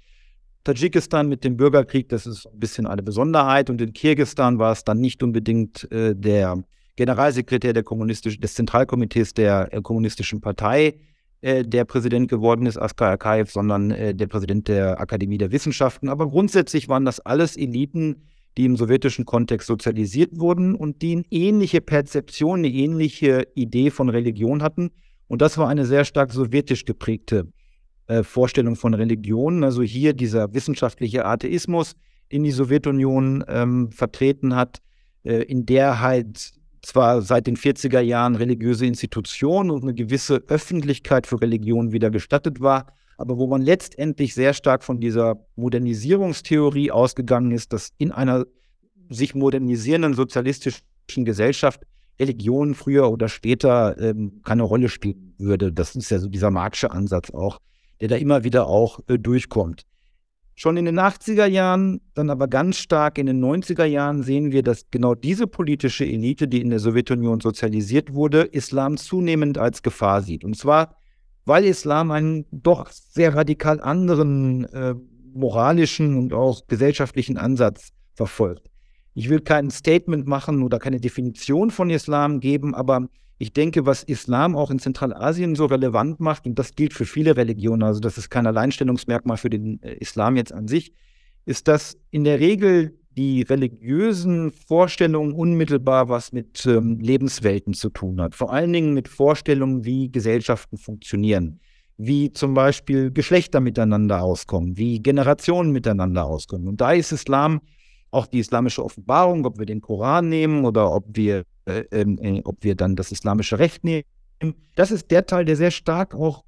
Tadschikistan 0.63 1.29
mit 1.29 1.43
dem 1.43 1.57
Bürgerkrieg, 1.57 2.09
das 2.09 2.27
ist 2.27 2.47
ein 2.47 2.59
bisschen 2.59 2.85
eine 2.85 3.03
Besonderheit. 3.03 3.69
Und 3.69 3.81
in 3.81 3.93
Kirgistan 3.93 4.59
war 4.59 4.71
es 4.71 4.83
dann 4.83 4.99
nicht 4.99 5.23
unbedingt 5.23 5.89
äh, 5.91 6.15
der 6.15 6.63
Generalsekretär 6.95 7.73
der 7.73 7.83
kommunistischen, 7.83 8.41
des 8.41 8.55
Zentralkomitees 8.55 9.33
der 9.33 9.73
äh, 9.73 9.81
kommunistischen 9.81 10.41
Partei, 10.41 10.95
äh, 11.41 11.63
der 11.63 11.85
Präsident 11.85 12.27
geworden 12.29 12.65
ist, 12.65 12.77
Askar 12.77 13.11
Akayev, 13.11 13.51
sondern 13.51 13.91
äh, 13.91 14.13
der 14.13 14.27
Präsident 14.27 14.67
der 14.67 14.99
Akademie 14.99 15.37
der 15.37 15.51
Wissenschaften. 15.51 16.09
Aber 16.09 16.27
grundsätzlich 16.29 16.89
waren 16.89 17.05
das 17.05 17.19
alles 17.21 17.55
Eliten, 17.55 18.27
die 18.57 18.65
im 18.65 18.75
sowjetischen 18.75 19.25
Kontext 19.25 19.67
sozialisiert 19.67 20.31
wurden 20.33 20.75
und 20.75 21.01
die 21.01 21.17
eine 21.17 21.25
ähnliche 21.31 21.81
Perzeption, 21.81 22.59
eine 22.59 22.69
ähnliche 22.69 23.47
Idee 23.55 23.89
von 23.89 24.09
Religion 24.09 24.61
hatten. 24.61 24.91
Und 25.27 25.41
das 25.41 25.57
war 25.57 25.69
eine 25.69 25.85
sehr 25.85 26.05
stark 26.05 26.33
sowjetisch 26.33 26.85
geprägte 26.85 27.47
äh, 28.07 28.23
Vorstellung 28.23 28.75
von 28.75 28.93
Religion. 28.93 29.63
Also 29.63 29.83
hier 29.83 30.13
dieser 30.13 30.53
wissenschaftliche 30.53 31.25
Atheismus, 31.25 31.93
den 32.31 32.43
die 32.43 32.51
Sowjetunion 32.51 33.43
ähm, 33.47 33.91
vertreten 33.91 34.55
hat, 34.55 34.79
äh, 35.23 35.43
in 35.43 35.65
der 35.65 36.01
halt 36.01 36.51
zwar 36.81 37.21
seit 37.21 37.47
den 37.47 37.55
40er 37.55 37.99
Jahren 37.99 38.35
religiöse 38.35 38.85
Institutionen 38.85 39.69
und 39.69 39.83
eine 39.83 39.93
gewisse 39.93 40.43
Öffentlichkeit 40.47 41.27
für 41.27 41.41
Religion 41.41 41.91
wieder 41.91 42.09
gestattet 42.09 42.61
war, 42.61 42.87
aber 43.19 43.37
wo 43.37 43.47
man 43.47 43.61
letztendlich 43.61 44.33
sehr 44.33 44.53
stark 44.53 44.83
von 44.83 45.01
dieser 45.01 45.45
Modernisierungstheorie 45.57 46.89
ausgegangen 46.89 47.51
ist, 47.51 47.73
dass 47.73 47.91
in 47.97 48.13
einer 48.13 48.45
sich 49.09 49.35
modernisierenden 49.35 50.13
sozialistischen 50.13 51.25
Gesellschaft 51.25 51.81
Religion 52.17 52.75
früher 52.75 53.11
oder 53.11 53.27
später 53.27 53.97
ähm, 53.99 54.41
keine 54.45 54.63
Rolle 54.63 54.87
spielen 54.87 55.33
würde. 55.37 55.73
Das 55.73 55.95
ist 55.95 56.11
ja 56.11 56.19
so 56.19 56.29
dieser 56.29 56.49
Marxische 56.49 56.91
Ansatz 56.91 57.31
auch, 57.31 57.59
der 57.99 58.07
da 58.07 58.15
immer 58.15 58.45
wieder 58.45 58.67
auch 58.67 59.01
äh, 59.07 59.17
durchkommt. 59.17 59.83
Schon 60.55 60.77
in 60.77 60.85
den 60.85 60.99
80er 60.99 61.45
Jahren, 61.45 62.01
dann 62.13 62.29
aber 62.29 62.47
ganz 62.47 62.77
stark 62.77 63.17
in 63.17 63.25
den 63.25 63.43
90er 63.43 63.85
Jahren 63.85 64.23
sehen 64.23 64.51
wir, 64.51 64.63
dass 64.63 64.89
genau 64.91 65.13
diese 65.15 65.47
politische 65.47 66.05
Elite, 66.05 66.47
die 66.47 66.61
in 66.61 66.69
der 66.69 66.79
Sowjetunion 66.79 67.39
sozialisiert 67.41 68.13
wurde, 68.13 68.41
Islam 68.43 68.97
zunehmend 68.97 69.57
als 69.57 69.83
Gefahr 69.83 70.21
sieht. 70.21 70.43
Und 70.43 70.57
zwar, 70.57 70.98
weil 71.49 71.65
Islam 71.65 72.11
einen 72.11 72.45
doch 72.51 72.89
sehr 72.91 73.35
radikal 73.35 73.81
anderen 73.81 74.65
äh, 74.65 74.93
moralischen 75.33 76.15
und 76.15 76.31
auch 76.31 76.67
gesellschaftlichen 76.67 77.37
Ansatz 77.37 77.89
verfolgt. 78.13 78.69
Ich 79.15 79.29
will 79.29 79.41
kein 79.41 79.71
Statement 79.71 80.27
machen 80.27 80.61
oder 80.61 80.77
keine 80.77 80.99
Definition 80.99 81.71
von 81.71 81.89
Islam 81.89 82.39
geben, 82.39 82.75
aber 82.75 83.09
ich 83.39 83.51
denke, 83.51 83.87
was 83.87 84.03
Islam 84.03 84.55
auch 84.55 84.69
in 84.69 84.77
Zentralasien 84.77 85.55
so 85.55 85.65
relevant 85.65 86.19
macht, 86.19 86.45
und 86.45 86.59
das 86.59 86.75
gilt 86.75 86.93
für 86.93 87.05
viele 87.05 87.35
Religionen, 87.35 87.81
also 87.81 87.99
das 87.99 88.19
ist 88.19 88.29
kein 88.29 88.45
Alleinstellungsmerkmal 88.45 89.37
für 89.37 89.49
den 89.49 89.81
äh, 89.81 89.93
Islam 89.95 90.35
jetzt 90.35 90.53
an 90.53 90.67
sich, 90.67 90.93
ist, 91.45 91.67
dass 91.67 91.97
in 92.11 92.25
der 92.25 92.39
Regel 92.39 92.98
die 93.17 93.41
religiösen 93.41 94.51
Vorstellungen 94.51 95.33
unmittelbar 95.33 96.09
was 96.09 96.31
mit 96.31 96.65
ähm, 96.65 96.99
Lebenswelten 96.99 97.73
zu 97.73 97.89
tun 97.89 98.21
hat. 98.21 98.35
Vor 98.35 98.53
allen 98.53 98.71
Dingen 98.71 98.93
mit 98.93 99.07
Vorstellungen, 99.07 99.83
wie 99.83 100.11
Gesellschaften 100.11 100.77
funktionieren, 100.77 101.59
wie 101.97 102.31
zum 102.31 102.53
Beispiel 102.53 103.11
Geschlechter 103.11 103.59
miteinander 103.59 104.21
auskommen, 104.21 104.77
wie 104.77 105.01
Generationen 105.01 105.71
miteinander 105.71 106.25
auskommen. 106.25 106.67
Und 106.67 106.79
da 106.81 106.93
ist 106.93 107.11
Islam 107.11 107.61
auch 108.11 108.25
die 108.25 108.39
islamische 108.39 108.83
Offenbarung, 108.83 109.45
ob 109.45 109.59
wir 109.59 109.65
den 109.65 109.81
Koran 109.81 110.29
nehmen 110.29 110.65
oder 110.65 110.91
ob 110.91 111.05
wir, 111.09 111.43
äh, 111.65 111.83
äh, 111.91 112.41
ob 112.43 112.63
wir 112.63 112.75
dann 112.75 112.95
das 112.95 113.11
islamische 113.11 113.59
Recht 113.59 113.83
nehmen. 113.83 114.03
Das 114.75 114.91
ist 114.91 115.11
der 115.11 115.25
Teil, 115.25 115.45
der 115.45 115.55
sehr 115.55 115.71
stark 115.71 116.15
auch 116.15 116.43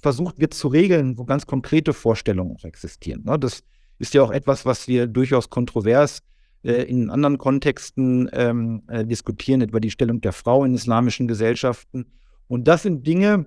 versucht 0.00 0.38
wird 0.38 0.54
zu 0.54 0.68
regeln, 0.68 1.18
wo 1.18 1.24
ganz 1.24 1.46
konkrete 1.46 1.92
Vorstellungen 1.92 2.56
auch 2.56 2.64
existieren. 2.64 3.22
Ne? 3.24 3.38
Das 3.38 3.62
ist 4.00 4.14
ja 4.14 4.22
auch 4.22 4.32
etwas, 4.32 4.66
was 4.66 4.88
wir 4.88 5.06
durchaus 5.06 5.50
kontrovers 5.50 6.22
äh, 6.64 6.82
in 6.84 7.10
anderen 7.10 7.38
Kontexten 7.38 8.28
ähm, 8.32 8.82
äh, 8.88 9.04
diskutieren, 9.04 9.60
etwa 9.60 9.78
die 9.78 9.90
Stellung 9.90 10.20
der 10.20 10.32
Frau 10.32 10.64
in 10.64 10.74
islamischen 10.74 11.28
Gesellschaften. 11.28 12.06
Und 12.48 12.66
das 12.66 12.82
sind 12.82 13.06
Dinge, 13.06 13.46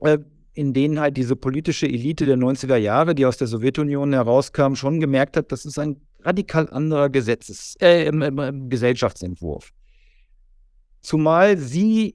äh, 0.00 0.18
in 0.52 0.74
denen 0.74 1.00
halt 1.00 1.16
diese 1.16 1.36
politische 1.36 1.86
Elite 1.86 2.26
der 2.26 2.36
90er 2.36 2.76
Jahre, 2.76 3.14
die 3.14 3.24
aus 3.24 3.38
der 3.38 3.46
Sowjetunion 3.46 4.12
herauskam, 4.12 4.74
schon 4.74 5.00
gemerkt 5.00 5.36
hat, 5.36 5.50
das 5.52 5.64
ist 5.64 5.78
ein 5.78 6.00
radikal 6.20 6.68
anderer 6.70 7.08
Gesetzes, 7.08 7.74
äh, 7.80 8.10
Gesellschaftsentwurf. 8.68 9.70
Zumal 11.00 11.56
sie 11.56 12.14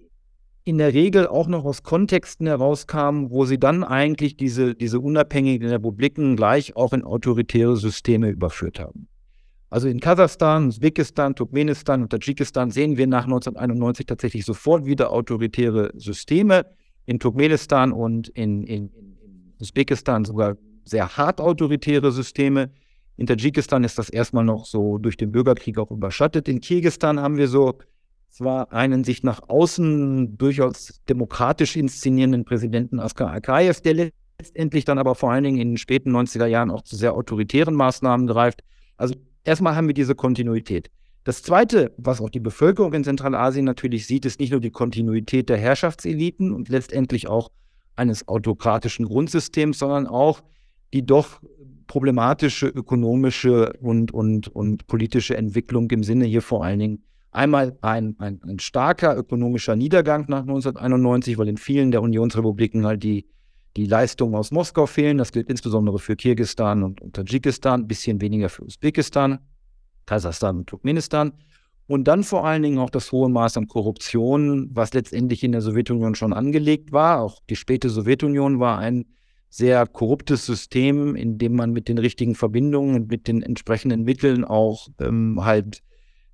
in 0.65 0.77
der 0.77 0.93
Regel 0.93 1.27
auch 1.27 1.47
noch 1.47 1.65
aus 1.65 1.83
Kontexten 1.83 2.47
herauskamen, 2.47 3.31
wo 3.31 3.45
sie 3.45 3.59
dann 3.59 3.83
eigentlich 3.83 4.37
diese, 4.37 4.75
diese 4.75 4.99
unabhängigen 4.99 5.67
Republiken 5.67 6.35
gleich 6.35 6.75
auch 6.75 6.93
in 6.93 7.03
autoritäre 7.03 7.75
Systeme 7.75 8.29
überführt 8.29 8.79
haben. 8.79 9.07
Also 9.69 9.87
in 9.87 9.99
Kasachstan, 9.99 10.67
Usbekistan, 10.67 11.35
Turkmenistan 11.35 12.03
und 12.03 12.11
Tadschikistan 12.11 12.69
sehen 12.69 12.95
wir 12.95 13.07
nach 13.07 13.23
1991 13.23 14.05
tatsächlich 14.05 14.45
sofort 14.45 14.85
wieder 14.85 15.11
autoritäre 15.11 15.91
Systeme. 15.95 16.65
In 17.05 17.19
Turkmenistan 17.19 17.91
und 17.91 18.29
in, 18.29 18.63
in, 18.63 18.89
in 18.89 19.17
Usbekistan 19.59 20.25
sogar 20.25 20.57
sehr 20.85 21.17
hart 21.17 21.41
autoritäre 21.41 22.11
Systeme. 22.11 22.71
In 23.17 23.25
Tadschikistan 23.25 23.83
ist 23.83 23.97
das 23.97 24.09
erstmal 24.09 24.45
noch 24.45 24.65
so 24.65 24.99
durch 24.99 25.17
den 25.17 25.31
Bürgerkrieg 25.31 25.77
auch 25.79 25.91
überschattet. 25.91 26.47
In 26.47 26.61
Kirgistan 26.61 27.19
haben 27.19 27.37
wir 27.37 27.47
so 27.47 27.79
zwar 28.33 28.73
einen 28.73 29.03
sich 29.03 29.21
nach 29.23 29.47
außen 29.47 30.37
durchaus 30.37 31.01
demokratisch 31.07 31.75
inszenierenden 31.75 32.45
Präsidenten 32.45 32.99
Askar 32.99 33.31
Akayev, 33.31 33.81
der 33.81 34.11
letztendlich 34.39 34.85
dann 34.85 34.97
aber 34.97 35.13
vor 35.13 35.31
allen 35.31 35.43
Dingen 35.43 35.59
in 35.59 35.69
den 35.69 35.77
späten 35.77 36.15
90er 36.15 36.47
Jahren 36.47 36.71
auch 36.71 36.81
zu 36.81 36.95
sehr 36.95 37.13
autoritären 37.13 37.75
Maßnahmen 37.75 38.25
greift. 38.25 38.63
Also 38.97 39.13
erstmal 39.43 39.75
haben 39.75 39.87
wir 39.87 39.93
diese 39.93 40.15
Kontinuität. 40.15 40.89
Das 41.25 41.43
Zweite, 41.43 41.93
was 41.97 42.19
auch 42.19 42.29
die 42.29 42.39
Bevölkerung 42.39 42.93
in 42.93 43.03
Zentralasien 43.03 43.65
natürlich 43.65 44.07
sieht, 44.07 44.25
ist 44.25 44.39
nicht 44.39 44.51
nur 44.51 44.59
die 44.59 44.71
Kontinuität 44.71 45.47
der 45.47 45.57
Herrschaftseliten 45.57 46.51
und 46.51 46.69
letztendlich 46.69 47.27
auch 47.27 47.51
eines 47.95 48.27
autokratischen 48.27 49.05
Grundsystems, 49.05 49.77
sondern 49.77 50.07
auch 50.07 50.41
die 50.91 51.05
doch 51.05 51.39
problematische 51.85 52.67
ökonomische 52.67 53.73
und, 53.79 54.11
und, 54.11 54.47
und 54.47 54.87
politische 54.87 55.37
Entwicklung 55.37 55.89
im 55.91 56.03
Sinne 56.03 56.25
hier 56.25 56.41
vor 56.41 56.63
allen 56.65 56.79
Dingen 56.79 57.03
Einmal 57.33 57.75
ein, 57.81 58.15
ein, 58.19 58.39
ein, 58.43 58.59
starker 58.59 59.17
ökonomischer 59.17 59.75
Niedergang 59.75 60.25
nach 60.27 60.41
1991, 60.41 61.39
weil 61.39 61.47
in 61.47 61.57
vielen 61.57 61.89
der 61.89 62.03
Unionsrepubliken 62.03 62.85
halt 62.85 63.01
die, 63.01 63.25
die 63.75 63.87
Leistungen 63.87 64.35
aus 64.35 64.51
Moskau 64.51 64.85
fehlen. 64.85 65.17
Das 65.17 65.31
gilt 65.31 65.49
insbesondere 65.49 65.97
für 65.97 66.15
Kirgistan 66.15 66.83
und, 66.83 67.01
und 67.01 67.15
Tadschikistan, 67.15 67.81
ein 67.81 67.87
bisschen 67.87 68.21
weniger 68.21 68.49
für 68.49 68.63
Usbekistan, 68.63 69.39
Kasachstan 70.05 70.57
und 70.57 70.67
Turkmenistan. 70.67 71.33
Und 71.87 72.07
dann 72.07 72.23
vor 72.23 72.45
allen 72.45 72.61
Dingen 72.61 72.77
auch 72.77 72.91
das 72.91 73.11
hohe 73.11 73.29
Maß 73.29 73.57
an 73.57 73.67
Korruption, 73.67 74.69
was 74.71 74.93
letztendlich 74.93 75.43
in 75.43 75.53
der 75.53 75.61
Sowjetunion 75.61 76.13
schon 76.13 76.33
angelegt 76.33 76.91
war. 76.91 77.19
Auch 77.19 77.39
die 77.49 77.55
späte 77.55 77.89
Sowjetunion 77.89 78.59
war 78.59 78.77
ein 78.77 79.05
sehr 79.49 79.87
korruptes 79.87 80.45
System, 80.45 81.15
in 81.15 81.39
dem 81.39 81.55
man 81.55 81.71
mit 81.71 81.87
den 81.87 81.97
richtigen 81.97 82.35
Verbindungen 82.35 82.95
und 82.95 83.09
mit 83.09 83.27
den 83.27 83.41
entsprechenden 83.41 84.03
Mitteln 84.03 84.45
auch 84.45 84.87
ähm, 84.99 85.43
halt 85.43 85.81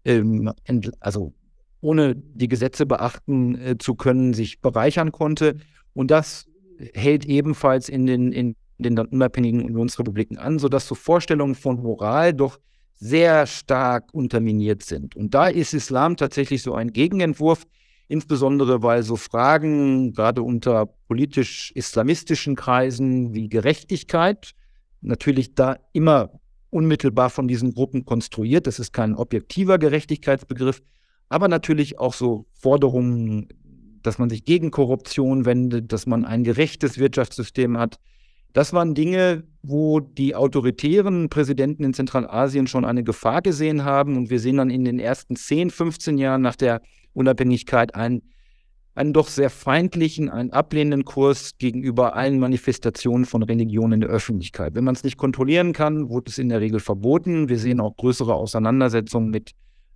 ähm, 0.06 0.52
also 1.00 1.34
ohne 1.82 2.16
die 2.16 2.48
Gesetze 2.48 2.86
beachten 2.86 3.56
äh, 3.56 3.78
zu 3.78 3.96
können, 3.96 4.34
sich 4.34 4.62
bereichern 4.62 5.12
konnte. 5.12 5.58
Und 5.94 6.12
das 6.12 6.48
hält 6.94 7.26
ebenfalls 7.26 7.90
in 7.90 8.06
den, 8.06 8.32
in 8.32 8.56
den 8.78 8.98
unabhängigen 8.98 9.64
Unionsrepubliken 9.64 10.38
an, 10.38 10.60
sodass 10.60 10.88
so 10.88 10.96
Vorstellungen 10.96 11.56
von 11.56 11.82
Moral 11.82 12.34
doch 12.34 12.60
sehr 12.96 13.48
stark 13.48 14.14
unterminiert 14.14 14.84
sind. 14.84 15.16
Und 15.16 15.34
da 15.34 15.48
ist 15.48 15.74
Islam 15.74 16.18
tatsächlich 16.18 16.62
so 16.64 16.74
ein 16.74 16.92
Gegenentwurf, 16.92 17.64
insbesondere 18.08 18.84
weil 18.84 19.04
so 19.04 19.16
Fragen, 19.16 20.14
gerade 20.14 20.42
unter 20.42 20.88
politisch-islamistischen 21.08 22.56
Kreisen 22.56 23.34
wie 23.34 23.48
Gerechtigkeit, 23.48 24.52
natürlich 25.02 25.56
da 25.56 25.78
immer 25.94 26.30
unmittelbar 26.70 27.30
von 27.30 27.48
diesen 27.48 27.74
Gruppen 27.74 28.06
konstruiert. 28.06 28.68
Das 28.68 28.80
ist 28.80 28.94
kein 28.94 29.16
objektiver 29.16 29.78
Gerechtigkeitsbegriff, 29.78 30.82
aber 31.30 31.48
natürlich 31.48 32.00
auch 32.00 32.14
so 32.14 32.46
Forderungen, 32.54 33.50
dass 34.04 34.18
man 34.18 34.30
sich 34.30 34.46
gegen 34.46 34.72
Korruption 34.72 35.46
wendet, 35.46 35.92
dass 35.92 36.06
man 36.06 36.26
ein 36.26 36.44
gerechtes 36.44 36.98
Wirtschaftssystem 36.98 37.78
hat. 37.78 38.00
Das 38.54 38.74
waren 38.74 38.96
Dinge, 38.96 39.44
wo 39.62 40.00
die 40.00 40.36
autoritären 40.36 41.30
Präsidenten 41.30 41.84
in 41.84 41.94
Zentralasien 41.94 42.66
schon 42.66 42.84
eine 42.84 43.04
Gefahr 43.04 43.42
gesehen 43.42 43.84
haben. 43.84 44.18
Und 44.18 44.30
wir 44.30 44.40
sehen 44.40 44.58
dann 44.58 44.72
in 44.72 44.86
den 44.86 45.00
ersten 45.00 45.36
10, 45.36 45.70
15 45.70 46.18
Jahren 46.18 46.42
nach 46.42 46.56
der 46.56 46.82
Unabhängigkeit 47.14 47.94
ein 47.94 48.24
einen 49.00 49.14
doch 49.14 49.30
sehr 49.30 49.50
feindlichen, 49.50 50.30
einen 50.30 50.52
ablehnenden 50.52 51.06
Kurs 51.06 51.58
gegenüber 51.58 52.18
allen 52.18 52.38
Manifestationen 52.38 53.24
von 53.24 53.44
Religion 53.44 53.94
in 53.94 54.02
der 54.02 54.10
Öffentlichkeit. 54.10 54.76
Wenn 54.76 54.84
man 54.84 54.94
es 54.94 55.06
nicht 55.06 55.16
kontrollieren 55.16 55.72
kann, 55.72 56.10
wurde 56.10 56.30
es 56.30 56.38
in 56.38 56.50
der 56.50 56.60
Regel 56.60 56.82
verboten. 56.82 57.48
Wir 57.48 57.58
sehen 57.58 57.80
auch 57.80 57.96
größere 57.96 58.34
Auseinandersetzungen 58.34 59.30
mit, 59.30 59.52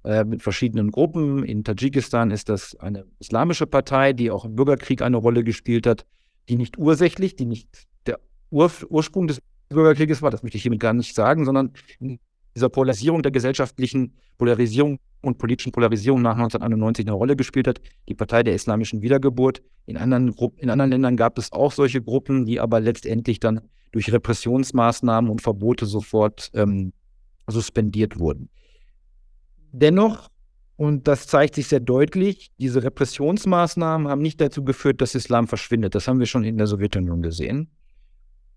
äh, 0.05 0.23
mit 0.23 0.41
verschiedenen 0.41 0.89
Gruppen. 0.89 1.43
In 1.43 1.65
Tadschikistan 1.65 2.31
ist 2.31 2.47
das 2.47 2.77
eine 2.77 3.05
islamische 3.19 3.67
Partei, 3.67 4.13
die 4.13 4.31
auch 4.31 4.45
im 4.45 4.55
Bürgerkrieg 4.55 5.01
eine 5.01 5.17
Rolle 5.17 5.43
gespielt 5.43 5.85
hat, 5.85 6.05
die 6.47 6.55
nicht 6.55 6.77
ursächlich, 6.77 7.35
die 7.35 7.45
nicht 7.45 7.67
der 8.07 8.21
Ur 8.51 8.71
Ursprung 8.87 9.27
des 9.27 9.41
Bürgerkrieges 9.67 10.21
war, 10.21 10.31
das 10.31 10.43
möchte 10.43 10.55
ich 10.55 10.61
hiermit 10.61 10.79
gar 10.79 10.93
nicht 10.93 11.13
sagen, 11.13 11.43
sondern 11.43 11.73
dieser 12.55 12.69
Polarisierung 12.69 13.23
der 13.23 13.31
gesellschaftlichen 13.31 14.13
Polarisierung 14.37 14.99
und 15.21 15.37
politischen 15.37 15.71
Polarisierung 15.71 16.21
nach 16.21 16.35
1991 16.35 17.05
eine 17.07 17.15
Rolle 17.15 17.35
gespielt 17.35 17.67
hat, 17.67 17.81
die 18.07 18.13
Partei 18.13 18.43
der 18.43 18.53
islamischen 18.53 19.01
Wiedergeburt. 19.01 19.63
In 19.85 19.97
anderen, 19.97 20.35
in 20.57 20.69
anderen 20.69 20.91
Ländern 20.91 21.17
gab 21.17 21.37
es 21.37 21.51
auch 21.51 21.71
solche 21.71 22.01
Gruppen, 22.01 22.45
die 22.45 22.59
aber 22.59 22.79
letztendlich 22.79 23.39
dann 23.39 23.61
durch 23.91 24.11
Repressionsmaßnahmen 24.11 25.29
und 25.31 25.41
Verbote 25.41 25.85
sofort 25.85 26.51
ähm, 26.53 26.93
suspendiert 27.47 28.19
wurden. 28.19 28.49
Dennoch, 29.71 30.29
und 30.75 31.07
das 31.07 31.27
zeigt 31.27 31.55
sich 31.55 31.67
sehr 31.67 31.79
deutlich, 31.79 32.51
diese 32.59 32.83
Repressionsmaßnahmen 32.83 34.07
haben 34.07 34.21
nicht 34.21 34.41
dazu 34.41 34.63
geführt, 34.63 35.01
dass 35.01 35.15
Islam 35.15 35.47
verschwindet. 35.47 35.95
Das 35.95 36.07
haben 36.07 36.19
wir 36.19 36.25
schon 36.25 36.43
in 36.43 36.57
der 36.57 36.67
Sowjetunion 36.67 37.21
gesehen. 37.21 37.69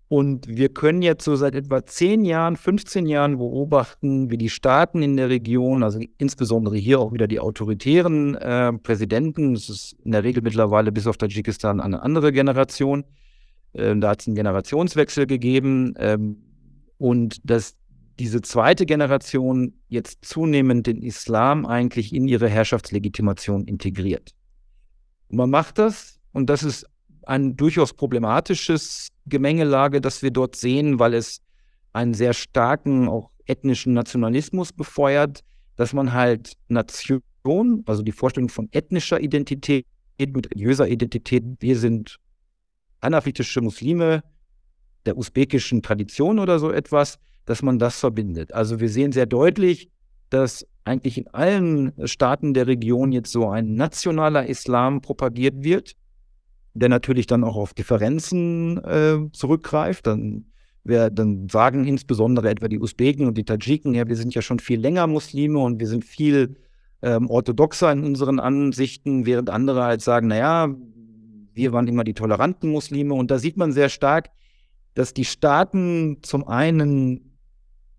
Und 0.09 0.47
wir 0.47 0.69
können 0.69 1.01
jetzt 1.01 1.25
so 1.25 1.35
seit 1.35 1.53
etwa 1.53 1.85
10 1.85 2.23
Jahren, 2.23 2.55
15 2.55 3.07
Jahren 3.07 3.37
beobachten, 3.37 4.31
wie 4.31 4.37
die 4.37 4.49
Staaten 4.49 5.01
in 5.01 5.17
der 5.17 5.27
Region, 5.27 5.83
also 5.83 5.99
insbesondere 6.17 6.77
hier 6.77 6.99
auch 6.99 7.11
wieder 7.11 7.27
die 7.27 7.41
autoritären 7.41 8.35
äh, 8.35 8.71
Präsidenten, 8.71 9.53
das 9.53 9.69
ist 9.69 9.97
in 10.05 10.11
der 10.11 10.23
Regel 10.23 10.41
mittlerweile 10.43 10.93
bis 10.93 11.07
auf 11.07 11.17
Tadschikistan 11.17 11.81
eine 11.81 12.01
andere 12.01 12.31
Generation, 12.31 13.03
äh, 13.73 13.95
da 13.97 14.11
hat 14.11 14.21
es 14.21 14.27
einen 14.27 14.35
Generationswechsel 14.35 15.27
gegeben 15.27 15.93
ähm, 15.97 16.37
und 16.97 17.37
dass 17.43 17.75
diese 18.17 18.41
zweite 18.41 18.85
Generation 18.85 19.73
jetzt 19.89 20.23
zunehmend 20.23 20.87
den 20.87 21.01
Islam 21.01 21.65
eigentlich 21.65 22.15
in 22.15 22.29
ihre 22.29 22.47
Herrschaftslegitimation 22.47 23.65
integriert. 23.65 24.33
Und 25.27 25.37
man 25.37 25.49
macht 25.49 25.77
das, 25.77 26.19
und 26.31 26.49
das 26.49 26.63
ist 26.63 26.87
ein 27.27 27.55
durchaus 27.57 27.93
problematisches 27.93 29.09
Gemengelage, 29.25 30.01
das 30.01 30.21
wir 30.21 30.31
dort 30.31 30.55
sehen, 30.55 30.99
weil 30.99 31.13
es 31.13 31.41
einen 31.93 32.13
sehr 32.13 32.33
starken, 32.33 33.09
auch 33.09 33.29
ethnischen 33.45 33.93
Nationalismus 33.93 34.71
befeuert, 34.71 35.41
dass 35.75 35.93
man 35.93 36.13
halt 36.13 36.53
Nation, 36.67 37.21
also 37.85 38.01
die 38.01 38.11
Vorstellung 38.11 38.49
von 38.49 38.67
ethnischer 38.71 39.19
Identität 39.19 39.85
mit 40.19 40.49
religiöser 40.51 40.87
Identität, 40.87 41.43
wir 41.59 41.77
sind 41.77 42.17
anafitische 43.01 43.61
Muslime 43.61 44.23
der 45.05 45.17
usbekischen 45.17 45.81
Tradition 45.81 46.39
oder 46.39 46.59
so 46.59 46.71
etwas, 46.71 47.19
dass 47.45 47.61
man 47.61 47.79
das 47.79 47.99
verbindet. 47.99 48.53
Also 48.53 48.79
wir 48.79 48.89
sehen 48.89 49.11
sehr 49.11 49.25
deutlich, 49.25 49.89
dass 50.29 50.65
eigentlich 50.83 51.17
in 51.17 51.27
allen 51.29 51.93
Staaten 52.05 52.53
der 52.53 52.67
Region 52.67 53.11
jetzt 53.11 53.31
so 53.31 53.47
ein 53.49 53.75
nationaler 53.75 54.47
Islam 54.47 55.01
propagiert 55.01 55.63
wird, 55.63 55.93
der 56.77 56.89
natürlich 56.89 57.27
dann 57.27 57.43
auch 57.43 57.55
auf 57.55 57.73
Differenzen 57.73 58.83
äh, 58.83 59.17
zurückgreift. 59.31 60.07
Dann, 60.07 60.45
wir, 60.83 61.09
dann 61.09 61.49
sagen 61.49 61.85
insbesondere 61.85 62.49
etwa 62.49 62.67
die 62.67 62.79
Usbeken 62.79 63.27
und 63.27 63.37
die 63.37 63.45
Tadschiken, 63.45 63.93
ja, 63.93 64.07
wir 64.07 64.15
sind 64.15 64.35
ja 64.35 64.41
schon 64.41 64.59
viel 64.59 64.79
länger 64.79 65.07
Muslime 65.07 65.59
und 65.59 65.79
wir 65.79 65.87
sind 65.87 66.05
viel 66.05 66.57
ähm, 67.01 67.29
orthodoxer 67.29 67.91
in 67.91 68.03
unseren 68.03 68.39
Ansichten, 68.39 69.25
während 69.25 69.49
andere 69.49 69.83
halt 69.83 70.01
sagen, 70.01 70.27
naja, 70.27 70.73
wir 71.53 71.73
waren 71.73 71.87
immer 71.87 72.03
die 72.03 72.13
toleranten 72.13 72.69
Muslime. 72.69 73.15
Und 73.15 73.31
da 73.31 73.39
sieht 73.39 73.57
man 73.57 73.71
sehr 73.71 73.89
stark, 73.89 74.29
dass 74.93 75.13
die 75.13 75.25
Staaten 75.25 76.17
zum 76.21 76.47
einen 76.47 77.39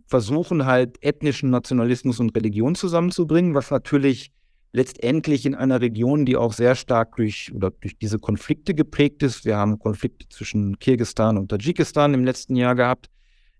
versuchen 0.06 0.64
halt 0.64 1.02
ethnischen 1.02 1.50
Nationalismus 1.50 2.20
und 2.20 2.34
Religion 2.34 2.74
zusammenzubringen, 2.74 3.54
was 3.54 3.70
natürlich 3.70 4.32
letztendlich 4.78 5.44
in 5.44 5.54
einer 5.56 5.80
Region, 5.80 6.24
die 6.24 6.36
auch 6.36 6.52
sehr 6.52 6.76
stark 6.76 7.16
durch 7.16 7.52
oder 7.52 7.70
durch 7.70 7.98
diese 7.98 8.18
Konflikte 8.18 8.74
geprägt 8.74 9.22
ist. 9.24 9.44
Wir 9.44 9.56
haben 9.56 9.78
Konflikte 9.78 10.28
zwischen 10.28 10.78
Kirgistan 10.78 11.36
und 11.36 11.48
Tadschikistan 11.48 12.14
im 12.14 12.24
letzten 12.24 12.54
Jahr 12.54 12.76
gehabt, 12.76 13.10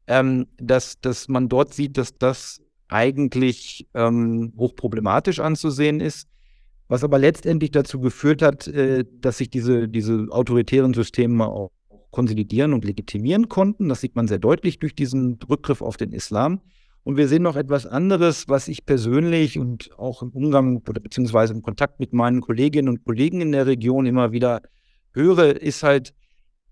ähm, 0.07 0.47
dass, 0.59 1.01
dass 1.01 1.29
man 1.29 1.49
dort 1.49 1.75
sieht, 1.75 1.99
dass 1.99 2.17
das 2.17 2.63
eigentlich 2.87 3.89
ähm, 3.95 4.53
hochproblematisch 4.57 5.41
anzusehen 5.41 6.01
ist, 6.01 6.29
was 6.87 7.03
aber 7.03 7.19
letztendlich 7.19 7.73
dazu 7.73 8.01
geführt 8.01 8.41
hat, 8.41 8.69
äh, 8.69 9.05
dass 9.21 9.39
sich 9.39 9.51
diese, 9.51 9.89
diese 9.89 10.29
autoritären 10.31 10.95
Systeme 10.95 11.47
auch 11.49 11.73
konsolidieren 12.11 12.73
und 12.73 12.85
legitimieren 12.85 13.49
konnten. 13.49 13.89
Das 13.89 14.01
sieht 14.01 14.15
man 14.15 14.29
sehr 14.29 14.39
deutlich 14.39 14.79
durch 14.79 14.95
diesen 14.95 15.39
Rückgriff 15.51 15.83
auf 15.83 15.97
den 15.97 16.13
Islam. 16.13 16.61
Und 17.05 17.17
wir 17.17 17.29
sehen 17.29 17.43
noch 17.43 17.57
etwas 17.57 17.87
anderes, 17.87 18.49
was 18.49 18.69
ich 18.69 18.85
persönlich 18.85 19.59
und 19.59 19.91
auch 19.99 20.23
im 20.23 20.31
Umgang 20.31 20.83
oder 20.89 21.01
beziehungsweise 21.01 21.55
im 21.55 21.63
Kontakt 21.63 22.01
mit 22.01 22.13
meinen 22.13 22.41
Kolleginnen 22.41 22.89
und 22.89 23.05
Kollegen 23.05 23.41
in 23.41 23.53
der 23.53 23.67
Region 23.67 24.07
immer 24.07 24.33
wieder 24.33 24.61
höre, 25.13 25.57
ist 25.61 25.83
halt, 25.83 26.13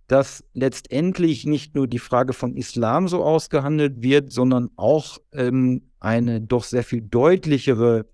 dass 0.08 0.44
letztendlich 0.52 1.46
nicht 1.46 1.74
nur 1.74 1.88
die 1.88 1.98
Frage 1.98 2.32
von 2.32 2.56
Islam 2.56 3.08
so 3.08 3.24
ausgehandelt 3.24 4.02
wird, 4.02 4.30
sondern 4.30 4.70
auch 4.76 5.18
ähm, 5.32 5.90
eine 6.00 6.40
doch 6.40 6.64
sehr 6.64 6.84
viel 6.84 7.02
deutlichere 7.02 8.06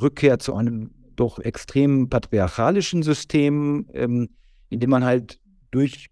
Rückkehr 0.00 0.38
zu 0.38 0.54
einem 0.54 0.90
doch 1.14 1.38
extrem 1.38 2.08
patriarchalischen 2.08 3.02
System, 3.02 3.88
ähm, 3.92 4.30
in 4.68 4.80
dem 4.80 4.90
man 4.90 5.04
halt 5.04 5.40
durch 5.70 6.08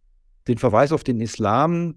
den 0.49 0.59
Verweis 0.59 0.93
auf 0.93 1.05
den 1.05 1.21
Islam 1.21 1.95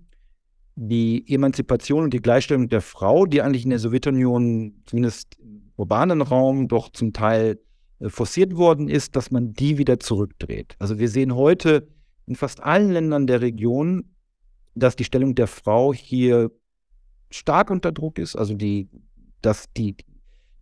die 0.80 1.26
Emanzipation 1.28 2.04
und 2.04 2.14
die 2.14 2.22
Gleichstellung 2.22 2.70
der 2.70 2.82
Frau, 2.82 3.26
die 3.26 3.42
eigentlich 3.42 3.64
in 3.64 3.72
der 3.72 3.80
Sowjetunion 3.80 4.84
zumindest 4.86 5.36
im 5.40 5.72
urbanen 5.76 6.22
Raum 6.22 6.68
doch 6.68 6.90
zum 6.92 7.14
Teil 7.14 7.60
äh, 8.00 8.10
forciert 8.10 8.56
worden 8.56 8.88
ist, 8.88 9.16
dass 9.16 9.32
man 9.32 9.54
die 9.54 9.80
wieder 9.80 10.00
zurückdreht. 10.00 10.76
Also 10.78 11.00
wir 11.00 11.10
sehen 11.10 11.36
heute 11.36 11.88
in 12.28 12.36
fast 12.36 12.62
allen 12.62 12.92
Ländern 12.92 13.26
der 13.26 13.42
Region, 13.42 14.14
dass 14.76 14.96
die 14.96 15.04
Stellung 15.04 15.34
der 15.34 15.48
Frau 15.48 15.96
hier 15.96 16.52
stark 17.32 17.72
unter 17.72 17.92
Druck 17.92 18.20
ist, 18.20 18.36
also 18.36 18.54
die, 18.54 18.88
dass 19.42 19.66
die, 19.76 19.96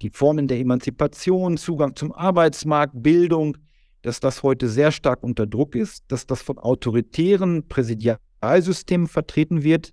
die 0.01 0.09
Formen 0.09 0.47
der 0.47 0.59
Emanzipation, 0.59 1.57
Zugang 1.57 1.93
zum 1.93 2.13
Arbeitsmarkt, 2.13 2.93
Bildung, 2.95 3.57
dass 4.01 4.21
das 4.21 4.43
heute 4.43 4.69
sehr 4.69 4.91
stark 4.91 5.23
unter 5.23 5.45
Druck 5.45 5.75
ist, 5.75 6.05
dass 6.07 6.25
das 6.25 6.41
von 6.41 6.57
autoritären 6.57 7.67
Präsidialsystemen 7.67 9.07
vertreten 9.07 9.63
wird, 9.63 9.91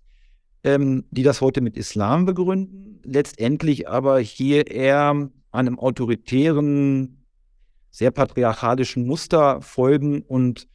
ähm, 0.65 1.05
die 1.11 1.23
das 1.23 1.41
heute 1.41 1.61
mit 1.61 1.77
Islam 1.77 2.25
begründen, 2.25 3.01
letztendlich 3.05 3.89
aber 3.89 4.19
hier 4.21 4.71
eher 4.71 5.31
einem 5.51 5.79
autoritären, 5.79 7.25
sehr 7.91 8.11
patriarchalischen 8.11 9.07
Muster 9.07 9.61
folgen 9.61 10.23
und 10.23 10.67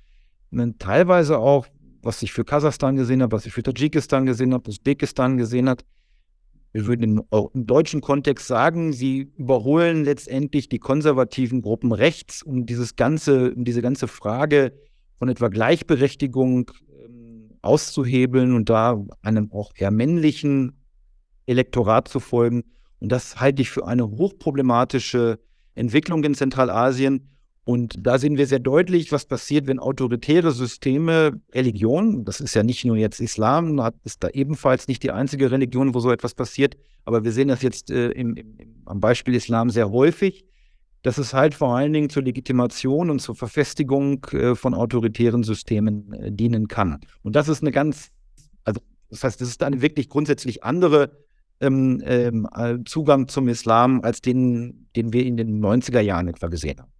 teilweise 0.79 1.39
auch, 1.39 1.67
was 2.03 2.21
ich 2.21 2.31
für 2.31 2.45
Kasachstan 2.45 2.95
gesehen 2.95 3.21
habe, 3.21 3.35
was 3.35 3.45
ich 3.45 3.53
für 3.53 3.63
Tadschikistan 3.63 4.25
gesehen 4.25 4.53
habe, 4.53 4.69
Usbekistan 4.69 5.37
gesehen 5.37 5.67
habe, 5.67 5.83
wir 6.73 6.85
würden 6.85 7.03
im, 7.03 7.23
im, 7.53 7.65
deutschen 7.65 8.01
Kontext 8.01 8.47
sagen, 8.47 8.93
sie 8.93 9.31
überholen 9.35 10.03
letztendlich 10.03 10.69
die 10.69 10.79
konservativen 10.79 11.61
Gruppen 11.61 11.91
rechts, 11.91 12.43
um 12.43 12.65
dieses 12.65 12.95
ganze, 12.95 13.53
um 13.53 13.63
diese 13.65 13.81
ganze 13.81 14.07
Frage 14.07 14.73
von 15.15 15.29
etwa 15.29 15.47
Gleichberechtigung 15.47 16.69
auszuhebeln 17.61 18.53
und 18.53 18.69
da 18.69 19.03
einem 19.21 19.51
auch 19.51 19.71
eher 19.75 19.91
männlichen 19.91 20.73
Elektorat 21.45 22.07
zu 22.07 22.19
folgen. 22.19 22.63
Und 22.99 23.11
das 23.11 23.39
halte 23.39 23.61
ich 23.61 23.69
für 23.69 23.87
eine 23.87 24.07
hochproblematische 24.07 25.39
Entwicklung 25.75 26.23
in 26.23 26.33
Zentralasien. 26.33 27.29
Und 27.63 27.95
da 27.99 28.17
sehen 28.17 28.37
wir 28.37 28.47
sehr 28.47 28.59
deutlich, 28.59 29.11
was 29.11 29.25
passiert, 29.25 29.67
wenn 29.67 29.79
autoritäre 29.79 30.51
Systeme, 30.51 31.41
Religion, 31.53 32.23
das 32.23 32.39
ist 32.39 32.53
ja 32.53 32.63
nicht 32.63 32.85
nur 32.85 32.95
jetzt 32.95 33.19
Islam, 33.19 33.81
ist 34.05 34.23
da 34.23 34.29
ebenfalls 34.29 34.87
nicht 34.87 35.03
die 35.03 35.11
einzige 35.11 35.51
Religion, 35.51 35.93
wo 35.93 35.99
so 35.99 36.09
etwas 36.09 36.33
passiert, 36.33 36.77
aber 37.03 37.25
wir 37.25 37.33
sehen 37.33 37.49
das 37.49 37.61
jetzt 37.61 37.91
äh, 37.91 38.11
im, 38.11 38.35
im, 38.35 38.55
am 38.85 39.01
Beispiel 39.01 39.35
Islam 39.35 39.69
sehr 39.69 39.91
häufig, 39.91 40.45
dass 41.03 41.17
es 41.17 41.33
halt 41.33 41.53
vor 41.53 41.75
allen 41.75 41.93
Dingen 41.93 42.09
zur 42.09 42.23
Legitimation 42.23 43.09
und 43.09 43.19
zur 43.19 43.35
Verfestigung 43.35 44.23
äh, 44.31 44.55
von 44.55 44.73
autoritären 44.73 45.43
Systemen 45.43 46.13
äh, 46.13 46.31
dienen 46.31 46.67
kann. 46.67 46.99
Und 47.23 47.35
das 47.35 47.47
ist 47.47 47.61
eine 47.61 47.71
ganz, 47.71 48.09
also 48.63 48.81
das 49.09 49.23
heißt, 49.23 49.41
das 49.41 49.49
ist 49.49 49.63
eine 49.63 49.81
wirklich 49.81 50.09
grundsätzlich 50.09 50.63
andere 50.63 51.11
ähm, 51.59 52.01
ähm, 52.05 52.47
äh, 52.55 52.77
Zugang 52.85 53.27
zum 53.27 53.47
Islam 53.47 54.01
als 54.01 54.21
den, 54.21 54.89
den 54.95 55.13
wir 55.13 55.25
in 55.25 55.37
den 55.37 55.63
90er 55.63 56.01
Jahren 56.01 56.27
etwa 56.27 56.47
gesehen 56.47 56.79
haben 56.79 56.91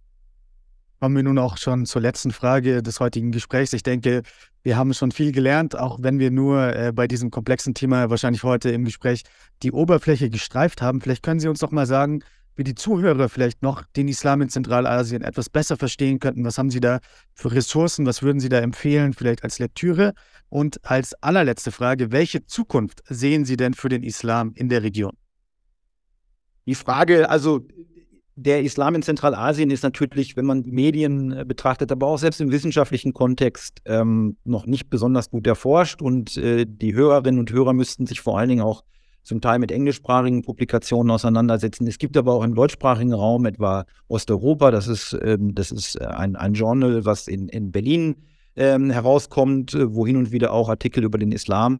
kommen 1.00 1.16
wir 1.16 1.22
nun 1.22 1.38
auch 1.38 1.56
schon 1.58 1.86
zur 1.86 2.02
letzten 2.02 2.32
Frage 2.32 2.82
des 2.82 3.00
heutigen 3.00 3.30
Gesprächs. 3.30 3.72
Ich 3.72 3.82
denke, 3.82 4.22
wir 4.62 4.76
haben 4.76 4.92
schon 4.94 5.12
viel 5.12 5.32
gelernt, 5.32 5.78
auch 5.78 5.98
wenn 6.02 6.18
wir 6.18 6.30
nur 6.30 6.74
äh, 6.74 6.92
bei 6.92 7.06
diesem 7.06 7.30
komplexen 7.30 7.74
Thema 7.74 8.10
wahrscheinlich 8.10 8.42
heute 8.42 8.70
im 8.70 8.84
Gespräch 8.84 9.22
die 9.62 9.72
Oberfläche 9.72 10.30
gestreift 10.30 10.82
haben. 10.82 11.00
Vielleicht 11.00 11.22
können 11.22 11.40
Sie 11.40 11.48
uns 11.48 11.60
doch 11.60 11.70
mal 11.70 11.86
sagen, 11.86 12.20
wie 12.58 12.64
die 12.64 12.74
Zuhörer 12.74 13.28
vielleicht 13.28 13.62
noch 13.62 13.84
den 13.96 14.08
Islam 14.08 14.42
in 14.42 14.48
Zentralasien 14.48 15.22
etwas 15.22 15.48
besser 15.48 15.76
verstehen 15.76 16.18
könnten. 16.18 16.44
Was 16.44 16.58
haben 16.58 16.70
Sie 16.70 16.80
da 16.80 16.98
für 17.32 17.52
Ressourcen? 17.52 18.04
Was 18.04 18.20
würden 18.20 18.40
Sie 18.40 18.48
da 18.48 18.58
empfehlen, 18.58 19.14
vielleicht 19.14 19.44
als 19.44 19.60
Lektüre? 19.60 20.12
Und 20.48 20.84
als 20.84 21.14
allerletzte 21.22 21.70
Frage, 21.70 22.10
welche 22.10 22.44
Zukunft 22.46 23.02
sehen 23.08 23.44
Sie 23.44 23.56
denn 23.56 23.74
für 23.74 23.88
den 23.88 24.02
Islam 24.02 24.52
in 24.56 24.68
der 24.68 24.82
Region? 24.82 25.12
Die 26.66 26.74
Frage, 26.74 27.30
also 27.30 27.64
der 28.34 28.62
Islam 28.62 28.96
in 28.96 29.02
Zentralasien 29.02 29.70
ist 29.70 29.84
natürlich, 29.84 30.36
wenn 30.36 30.44
man 30.44 30.64
die 30.64 30.72
Medien 30.72 31.30
äh, 31.30 31.44
betrachtet, 31.44 31.92
aber 31.92 32.08
auch 32.08 32.18
selbst 32.18 32.40
im 32.40 32.50
wissenschaftlichen 32.50 33.12
Kontext 33.12 33.78
ähm, 33.84 34.36
noch 34.44 34.66
nicht 34.66 34.90
besonders 34.90 35.30
gut 35.30 35.46
erforscht. 35.46 36.02
Und 36.02 36.36
äh, 36.36 36.66
die 36.68 36.94
Hörerinnen 36.94 37.38
und 37.38 37.52
Hörer 37.52 37.72
müssten 37.72 38.06
sich 38.06 38.20
vor 38.20 38.36
allen 38.36 38.48
Dingen 38.48 38.62
auch 38.62 38.82
zum 39.28 39.42
Teil 39.42 39.58
mit 39.58 39.70
englischsprachigen 39.70 40.40
Publikationen 40.40 41.10
auseinandersetzen. 41.10 41.86
Es 41.86 41.98
gibt 41.98 42.16
aber 42.16 42.32
auch 42.32 42.42
im 42.42 42.54
deutschsprachigen 42.54 43.12
Raum 43.12 43.44
etwa 43.44 43.84
Osteuropa, 44.08 44.70
das 44.70 44.88
ist, 44.88 45.16
ähm, 45.22 45.54
das 45.54 45.70
ist 45.70 46.00
ein, 46.00 46.34
ein 46.34 46.54
Journal, 46.54 47.04
was 47.04 47.28
in, 47.28 47.48
in 47.50 47.70
Berlin 47.70 48.16
ähm, 48.56 48.90
herauskommt, 48.90 49.74
äh, 49.74 49.94
wo 49.94 50.06
hin 50.06 50.16
und 50.16 50.32
wieder 50.32 50.52
auch 50.52 50.70
Artikel 50.70 51.04
über 51.04 51.18
den 51.18 51.30
Islam 51.30 51.78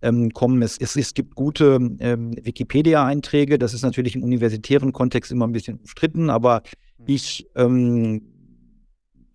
ähm, 0.00 0.30
kommen. 0.30 0.62
Es, 0.62 0.78
es, 0.78 0.94
es, 0.94 1.12
gibt 1.12 1.34
gute 1.34 1.96
ähm, 1.98 2.36
Wikipedia-Einträge. 2.40 3.58
Das 3.58 3.74
ist 3.74 3.82
natürlich 3.82 4.14
im 4.14 4.22
universitären 4.22 4.92
Kontext 4.92 5.32
immer 5.32 5.48
ein 5.48 5.52
bisschen 5.52 5.78
umstritten, 5.78 6.30
aber 6.30 6.62
hm. 6.98 7.04
ich 7.08 7.48
ähm, 7.56 8.22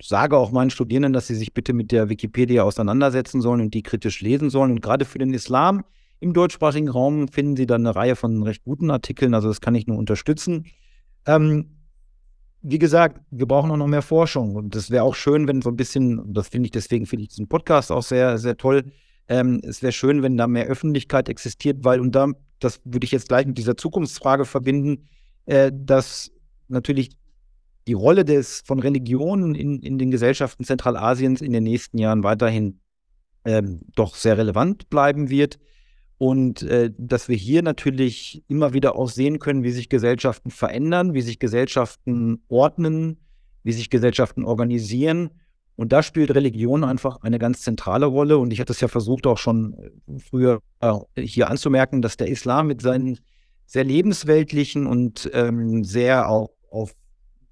sage 0.01 0.37
auch 0.37 0.53
meinen 0.53 0.69
Studierenden, 0.69 1.11
dass 1.11 1.27
sie 1.27 1.35
sich 1.35 1.53
bitte 1.53 1.73
mit 1.73 1.91
der 1.91 2.07
Wikipedia 2.07 2.63
auseinandersetzen 2.63 3.41
sollen 3.41 3.59
und 3.59 3.73
die 3.73 3.83
kritisch 3.83 4.21
lesen 4.21 4.49
sollen. 4.49 4.71
Und 4.71 4.81
gerade 4.81 5.03
für 5.03 5.19
den 5.19 5.33
Islam 5.33 5.83
im 6.19 6.33
deutschsprachigen 6.33 6.89
Raum 6.89 7.27
finden 7.27 7.55
sie 7.55 7.65
dann 7.65 7.85
eine 7.85 7.95
Reihe 7.95 8.15
von 8.15 8.43
recht 8.43 8.63
guten 8.63 8.89
Artikeln. 8.89 9.33
Also 9.33 9.47
das 9.47 9.61
kann 9.61 9.75
ich 9.75 9.87
nur 9.87 9.97
unterstützen. 9.97 10.65
Ähm, 11.25 11.75
wie 12.61 12.79
gesagt, 12.79 13.21
wir 13.29 13.45
brauchen 13.45 13.69
auch 13.69 13.77
noch 13.77 13.87
mehr 13.87 14.01
Forschung. 14.01 14.55
Und 14.55 14.75
das 14.75 14.89
wäre 14.89 15.03
auch 15.03 15.15
schön, 15.15 15.47
wenn 15.47 15.61
so 15.61 15.69
ein 15.69 15.75
bisschen, 15.75 16.33
das 16.33 16.47
finde 16.47 16.67
ich, 16.67 16.71
deswegen 16.71 17.05
finde 17.05 17.23
ich 17.23 17.29
diesen 17.29 17.47
Podcast 17.47 17.91
auch 17.91 18.01
sehr, 18.01 18.37
sehr 18.37 18.57
toll, 18.57 18.91
ähm, 19.27 19.61
es 19.63 19.81
wäre 19.81 19.91
schön, 19.91 20.23
wenn 20.23 20.37
da 20.37 20.47
mehr 20.47 20.67
Öffentlichkeit 20.67 21.29
existiert, 21.29 21.83
weil, 21.83 21.99
und 21.99 22.13
da, 22.13 22.27
das 22.59 22.79
würde 22.83 23.05
ich 23.05 23.11
jetzt 23.11 23.27
gleich 23.27 23.45
mit 23.45 23.57
dieser 23.57 23.75
Zukunftsfrage 23.77 24.45
verbinden, 24.45 25.07
äh, 25.45 25.71
dass 25.73 26.31
natürlich 26.67 27.11
die 27.87 27.93
Rolle 27.93 28.25
des, 28.25 28.61
von 28.65 28.79
Religionen 28.79 29.55
in, 29.55 29.79
in 29.81 29.97
den 29.97 30.11
Gesellschaften 30.11 30.63
Zentralasiens 30.63 31.41
in 31.41 31.53
den 31.53 31.63
nächsten 31.63 31.97
Jahren 31.97 32.23
weiterhin 32.23 32.79
äh, 33.43 33.61
doch 33.95 34.15
sehr 34.15 34.37
relevant 34.37 34.89
bleiben 34.89 35.29
wird. 35.29 35.59
Und 36.17 36.63
äh, 36.63 36.91
dass 36.97 37.27
wir 37.27 37.35
hier 37.35 37.61
natürlich 37.61 38.43
immer 38.47 38.73
wieder 38.73 38.95
auch 38.95 39.09
sehen 39.09 39.39
können, 39.39 39.63
wie 39.63 39.71
sich 39.71 39.89
Gesellschaften 39.89 40.49
verändern, 40.49 41.13
wie 41.13 41.21
sich 41.21 41.39
Gesellschaften 41.39 42.41
ordnen, 42.47 43.17
wie 43.63 43.73
sich 43.73 43.89
Gesellschaften 43.89 44.45
organisieren 44.45 45.31
und 45.75 45.91
da 45.91 46.03
spielt 46.03 46.33
Religion 46.33 46.83
einfach 46.83 47.21
eine 47.21 47.39
ganz 47.39 47.61
zentrale 47.61 48.05
Rolle. 48.05 48.37
Und 48.37 48.53
ich 48.53 48.59
hatte 48.59 48.71
es 48.71 48.79
ja 48.79 48.87
versucht, 48.87 49.27
auch 49.27 49.37
schon 49.37 49.73
äh, 49.73 50.19
früher 50.19 50.61
äh, 50.79 51.21
hier 51.21 51.49
anzumerken, 51.49 52.01
dass 52.01 52.17
der 52.17 52.27
Islam 52.27 52.67
mit 52.67 52.81
seinen 52.81 53.19
sehr 53.65 53.83
lebensweltlichen 53.83 54.87
und 54.87 55.29
ähm, 55.33 55.83
sehr 55.83 56.29
auch 56.29 56.51
auf 56.69 56.95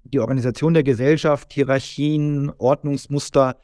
die 0.04 0.20
Organisation 0.20 0.74
der 0.74 0.84
Gesellschaft, 0.84 1.52
Hierarchien, 1.52 2.52
Ordnungsmuster 2.58 3.56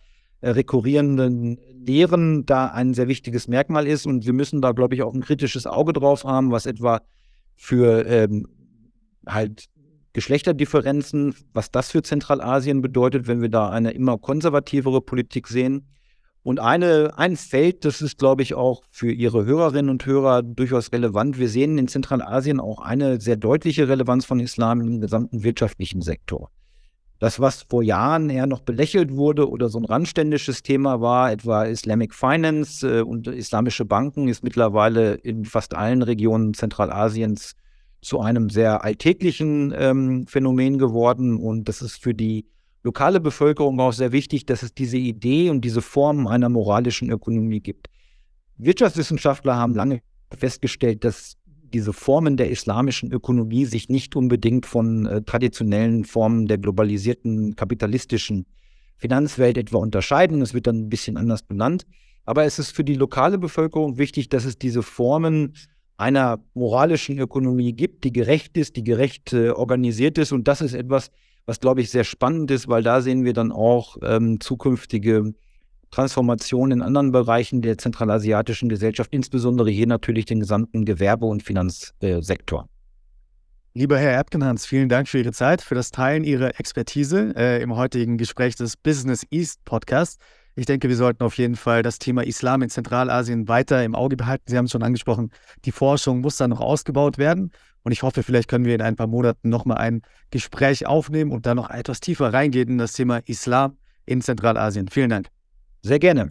rekurrierenden 0.43 1.59
Lehren 1.73 2.47
da 2.47 2.67
ein 2.67 2.95
sehr 2.95 3.09
wichtiges 3.09 3.49
Merkmal 3.49 3.87
ist. 3.87 4.07
Und 4.07 4.27
wir 4.27 4.33
müssen 4.33 4.61
da, 4.61 4.73
glaube 4.73 4.95
ich, 4.95 5.03
auch 5.03 5.15
ein 5.15 5.23
kritisches 5.23 5.67
Auge 5.67 5.93
drauf 5.93 6.25
haben, 6.25 6.51
was 6.51 6.67
etwa 6.67 7.01
für 7.57 8.07
ähm, 8.07 8.47
halt 9.27 9.67
Geschlechterdifferenzen, 10.13 11.35
was 11.53 11.71
das 11.71 11.91
für 11.91 12.03
Zentralasien 12.03 12.83
bedeutet, 12.83 13.29
wenn 13.29 13.41
wir 13.43 13.49
da 13.49 13.71
eine 13.71 13.93
immer 13.93 14.19
konservativere 14.19 15.01
Politik 15.01 15.47
sehen. 15.47 15.87
Und 16.43 16.59
eine, 16.59 17.13
ein 17.19 17.37
Feld, 17.37 17.85
das 17.85 18.01
ist, 18.01 18.19
glaube 18.19 18.43
ich, 18.43 18.55
auch 18.55 18.83
für 18.91 19.13
Ihre 19.13 19.45
Hörerinnen 19.45 19.91
und 19.91 20.07
Hörer 20.07 20.43
durchaus 20.43 20.91
relevant. 20.91 21.39
Wir 21.39 21.51
sehen 21.51 21.77
in 21.77 21.87
Zentralasien 21.87 22.61
auch 22.61 22.81
eine 22.81 23.21
sehr 23.21 23.37
deutliche 23.37 23.89
Relevanz 23.89 24.25
von 24.25 24.41
Islam 24.41 24.81
im 24.81 25.01
gesamten 25.03 25.45
wirtschaftlichen 25.45 26.01
Sektor. 26.01 26.51
Das, 27.21 27.39
was 27.39 27.67
vor 27.69 27.83
Jahren 27.83 28.31
eher 28.31 28.47
noch 28.47 28.61
belächelt 28.61 29.15
wurde 29.15 29.49
oder 29.51 29.69
so 29.69 29.79
ein 29.79 29.85
randständisches 29.85 30.63
Thema 30.63 31.03
war, 31.03 31.31
etwa 31.31 31.65
Islamic 31.65 32.15
Finance 32.15 33.01
äh, 33.01 33.03
und 33.03 33.27
islamische 33.27 33.85
Banken, 33.85 34.27
ist 34.27 34.43
mittlerweile 34.43 35.15
in 35.17 35.45
fast 35.45 35.75
allen 35.75 36.01
Regionen 36.01 36.55
Zentralasiens 36.55 37.57
zu 38.01 38.21
einem 38.21 38.49
sehr 38.49 38.85
alltäglichen 38.85 39.75
ähm, 39.77 40.27
Phänomen 40.27 40.79
geworden. 40.79 41.37
Und 41.37 41.69
das 41.69 41.83
ist 41.83 42.03
für 42.03 42.15
die 42.15 42.47
lokale 42.83 43.21
Bevölkerung 43.21 43.79
auch 43.81 43.93
sehr 43.93 44.13
wichtig, 44.13 44.47
dass 44.47 44.63
es 44.63 44.73
diese 44.75 44.97
Idee 44.97 45.51
und 45.51 45.61
diese 45.61 45.83
Form 45.83 46.27
einer 46.27 46.49
moralischen 46.49 47.11
Ökonomie 47.11 47.61
gibt. 47.61 47.89
Wirtschaftswissenschaftler 48.57 49.57
haben 49.57 49.75
lange 49.75 50.01
festgestellt, 50.35 51.05
dass 51.05 51.37
diese 51.75 51.93
Formen 51.93 52.37
der 52.37 52.51
islamischen 52.51 53.13
Ökonomie 53.13 53.65
sich 53.65 53.89
nicht 53.89 54.17
unbedingt 54.17 54.67
von 54.67 55.07
äh, 55.07 55.23
traditionellen 55.23 56.05
Formen 56.05 56.47
der 56.47 56.59
globalisierten 56.59 57.57
kapitalistischen 57.57 58.47
Finanzwelt 58.97 59.57
etwa 59.57 59.79
unterscheiden. 59.79 60.43
Es 60.43 60.55
wird 60.55 60.67
dann 60.67 60.83
ein 60.83 60.89
bisschen 60.89 61.17
anders 61.17 61.43
benannt. 61.43 61.87
Aber 62.25 62.45
es 62.45 62.59
ist 62.59 62.71
für 62.71 62.85
die 62.85 62.95
lokale 62.95 63.39
Bevölkerung 63.39 63.99
wichtig, 63.99 64.29
dass 64.29 64.45
es 64.45 64.59
diese 64.59 64.83
Formen 64.83 65.55
einer 65.97 66.43
moralischen 66.55 67.19
Ökonomie 67.19 67.73
gibt, 67.73 68.05
die 68.05 68.13
gerecht 68.13 68.57
ist, 68.57 68.77
die 68.77 68.85
gerecht 68.85 69.33
äh, 69.33 69.51
organisiert 69.51 70.19
ist. 70.19 70.33
Und 70.33 70.49
das 70.49 70.61
ist 70.61 70.75
etwas, 70.75 71.11
was, 71.47 71.61
glaube 71.61 71.81
ich, 71.81 71.91
sehr 71.91 72.05
spannend 72.05 72.51
ist, 72.51 72.69
weil 72.69 72.83
da 72.83 73.01
sehen 73.01 73.25
wir 73.25 73.33
dann 73.33 73.53
auch 73.53 73.97
ähm, 74.03 74.41
zukünftige 74.41 75.35
Transformationen 75.91 76.79
in 76.79 76.83
anderen 76.83 77.13
Bereichen 77.13 77.63
der 77.63 77.79
zentralasiatischen 77.79 78.69
Gesellschaft, 78.69 79.13
insbesondere 79.13 79.71
hier 79.71 79.87
natürlich 79.87 80.25
den 80.25 80.41
gesamten 80.41 80.85
Gewerbe- 80.85 81.27
und 81.27 81.43
Finanzsektor. 81.43 82.69
Lieber 83.73 83.99
Herr 83.99 84.11
Erdgenhans, 84.11 84.67
vielen 84.67 84.89
Dank 84.89 85.09
für 85.09 85.19
Ihre 85.19 85.33
Zeit, 85.33 85.63
für 85.63 85.77
das 85.77 85.91
Teilen 85.91 86.25
Ihrer 86.25 86.59
Expertise 86.59 87.33
äh, 87.37 87.63
im 87.63 87.77
heutigen 87.77 88.19
Gespräch 88.19 88.57
des 88.57 88.77
Business 88.77 89.25
East 89.31 89.65
Podcasts. 89.65 90.19
Ich 90.57 90.67
denke, 90.67 90.89
wir 90.89 90.97
sollten 90.97 91.23
auf 91.23 91.39
jeden 91.39 91.55
Fall 91.55 91.83
das 91.83 92.01
Thema 92.01 92.23
Islam 92.23 92.63
in 92.63 92.69
Zentralasien 92.69 93.47
weiter 93.47 93.85
im 93.85 93.95
Auge 93.95 94.17
behalten. 94.17 94.45
Sie 94.47 94.59
haben 94.59 94.65
es 94.65 94.73
schon 94.73 94.83
angesprochen, 94.83 95.31
die 95.65 95.73
Forschung 95.73 96.21
muss 96.21 96.37
da 96.37 96.49
noch 96.49 96.61
ausgebaut 96.61 97.17
werden. 97.17 97.53
Und 97.83 97.93
ich 97.93 98.03
hoffe, 98.03 98.23
vielleicht 98.23 98.49
können 98.49 98.65
wir 98.65 98.75
in 98.75 98.83
ein 98.83 98.97
paar 98.97 99.07
Monaten 99.07 99.49
nochmal 99.49 99.79
ein 99.79 100.03
Gespräch 100.31 100.87
aufnehmen 100.87 101.31
und 101.31 101.47
da 101.47 101.55
noch 101.55 101.71
etwas 101.71 102.01
tiefer 102.01 102.33
reingehen 102.33 102.69
in 102.69 102.79
das 102.79 102.93
Thema 102.93 103.19
Islam 103.27 103.79
in 104.05 104.21
Zentralasien. 104.21 104.89
Vielen 104.89 105.11
Dank. 105.11 105.29
Sehr 105.83 105.99
gerne. 105.99 106.31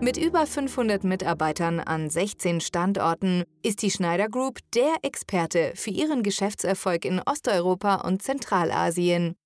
Mit 0.00 0.16
über 0.16 0.46
500 0.46 1.04
Mitarbeitern 1.04 1.78
an 1.78 2.10
16 2.10 2.60
Standorten 2.60 3.44
ist 3.62 3.82
die 3.82 3.90
Schneider 3.92 4.28
Group 4.28 4.58
der 4.74 4.96
Experte 5.02 5.74
für 5.76 5.90
ihren 5.90 6.24
Geschäftserfolg 6.24 7.04
in 7.04 7.20
Osteuropa 7.24 7.96
und 7.96 8.20
Zentralasien. 8.20 9.36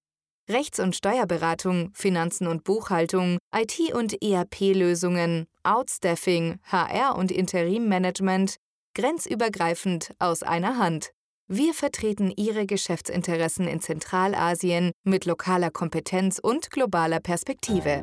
Rechts- 0.49 0.81
und 0.81 0.97
Steuerberatung, 0.97 1.91
Finanzen 1.93 2.47
und 2.47 2.65
Buchhaltung, 2.65 3.37
IT- 3.55 3.93
und 3.93 4.23
ERP-Lösungen, 4.23 5.45
Outstaffing, 5.63 6.59
HR- 6.71 7.17
und 7.19 7.33
Interimmanagement, 7.33 8.57
grenzübergreifend 8.95 10.13
aus 10.19 10.43
einer 10.43 10.79
Hand. 10.79 11.11
Wir 11.49 11.75
vertreten 11.75 12.33
Ihre 12.35 12.67
Geschäftsinteressen 12.67 13.69
in 13.69 13.81
Zentralasien 13.81 14.91
mit 15.05 15.27
lokaler 15.27 15.71
Kompetenz 15.71 16.41
und 16.41 16.73
globaler 16.73 17.21
Perspektive. 17.21 18.01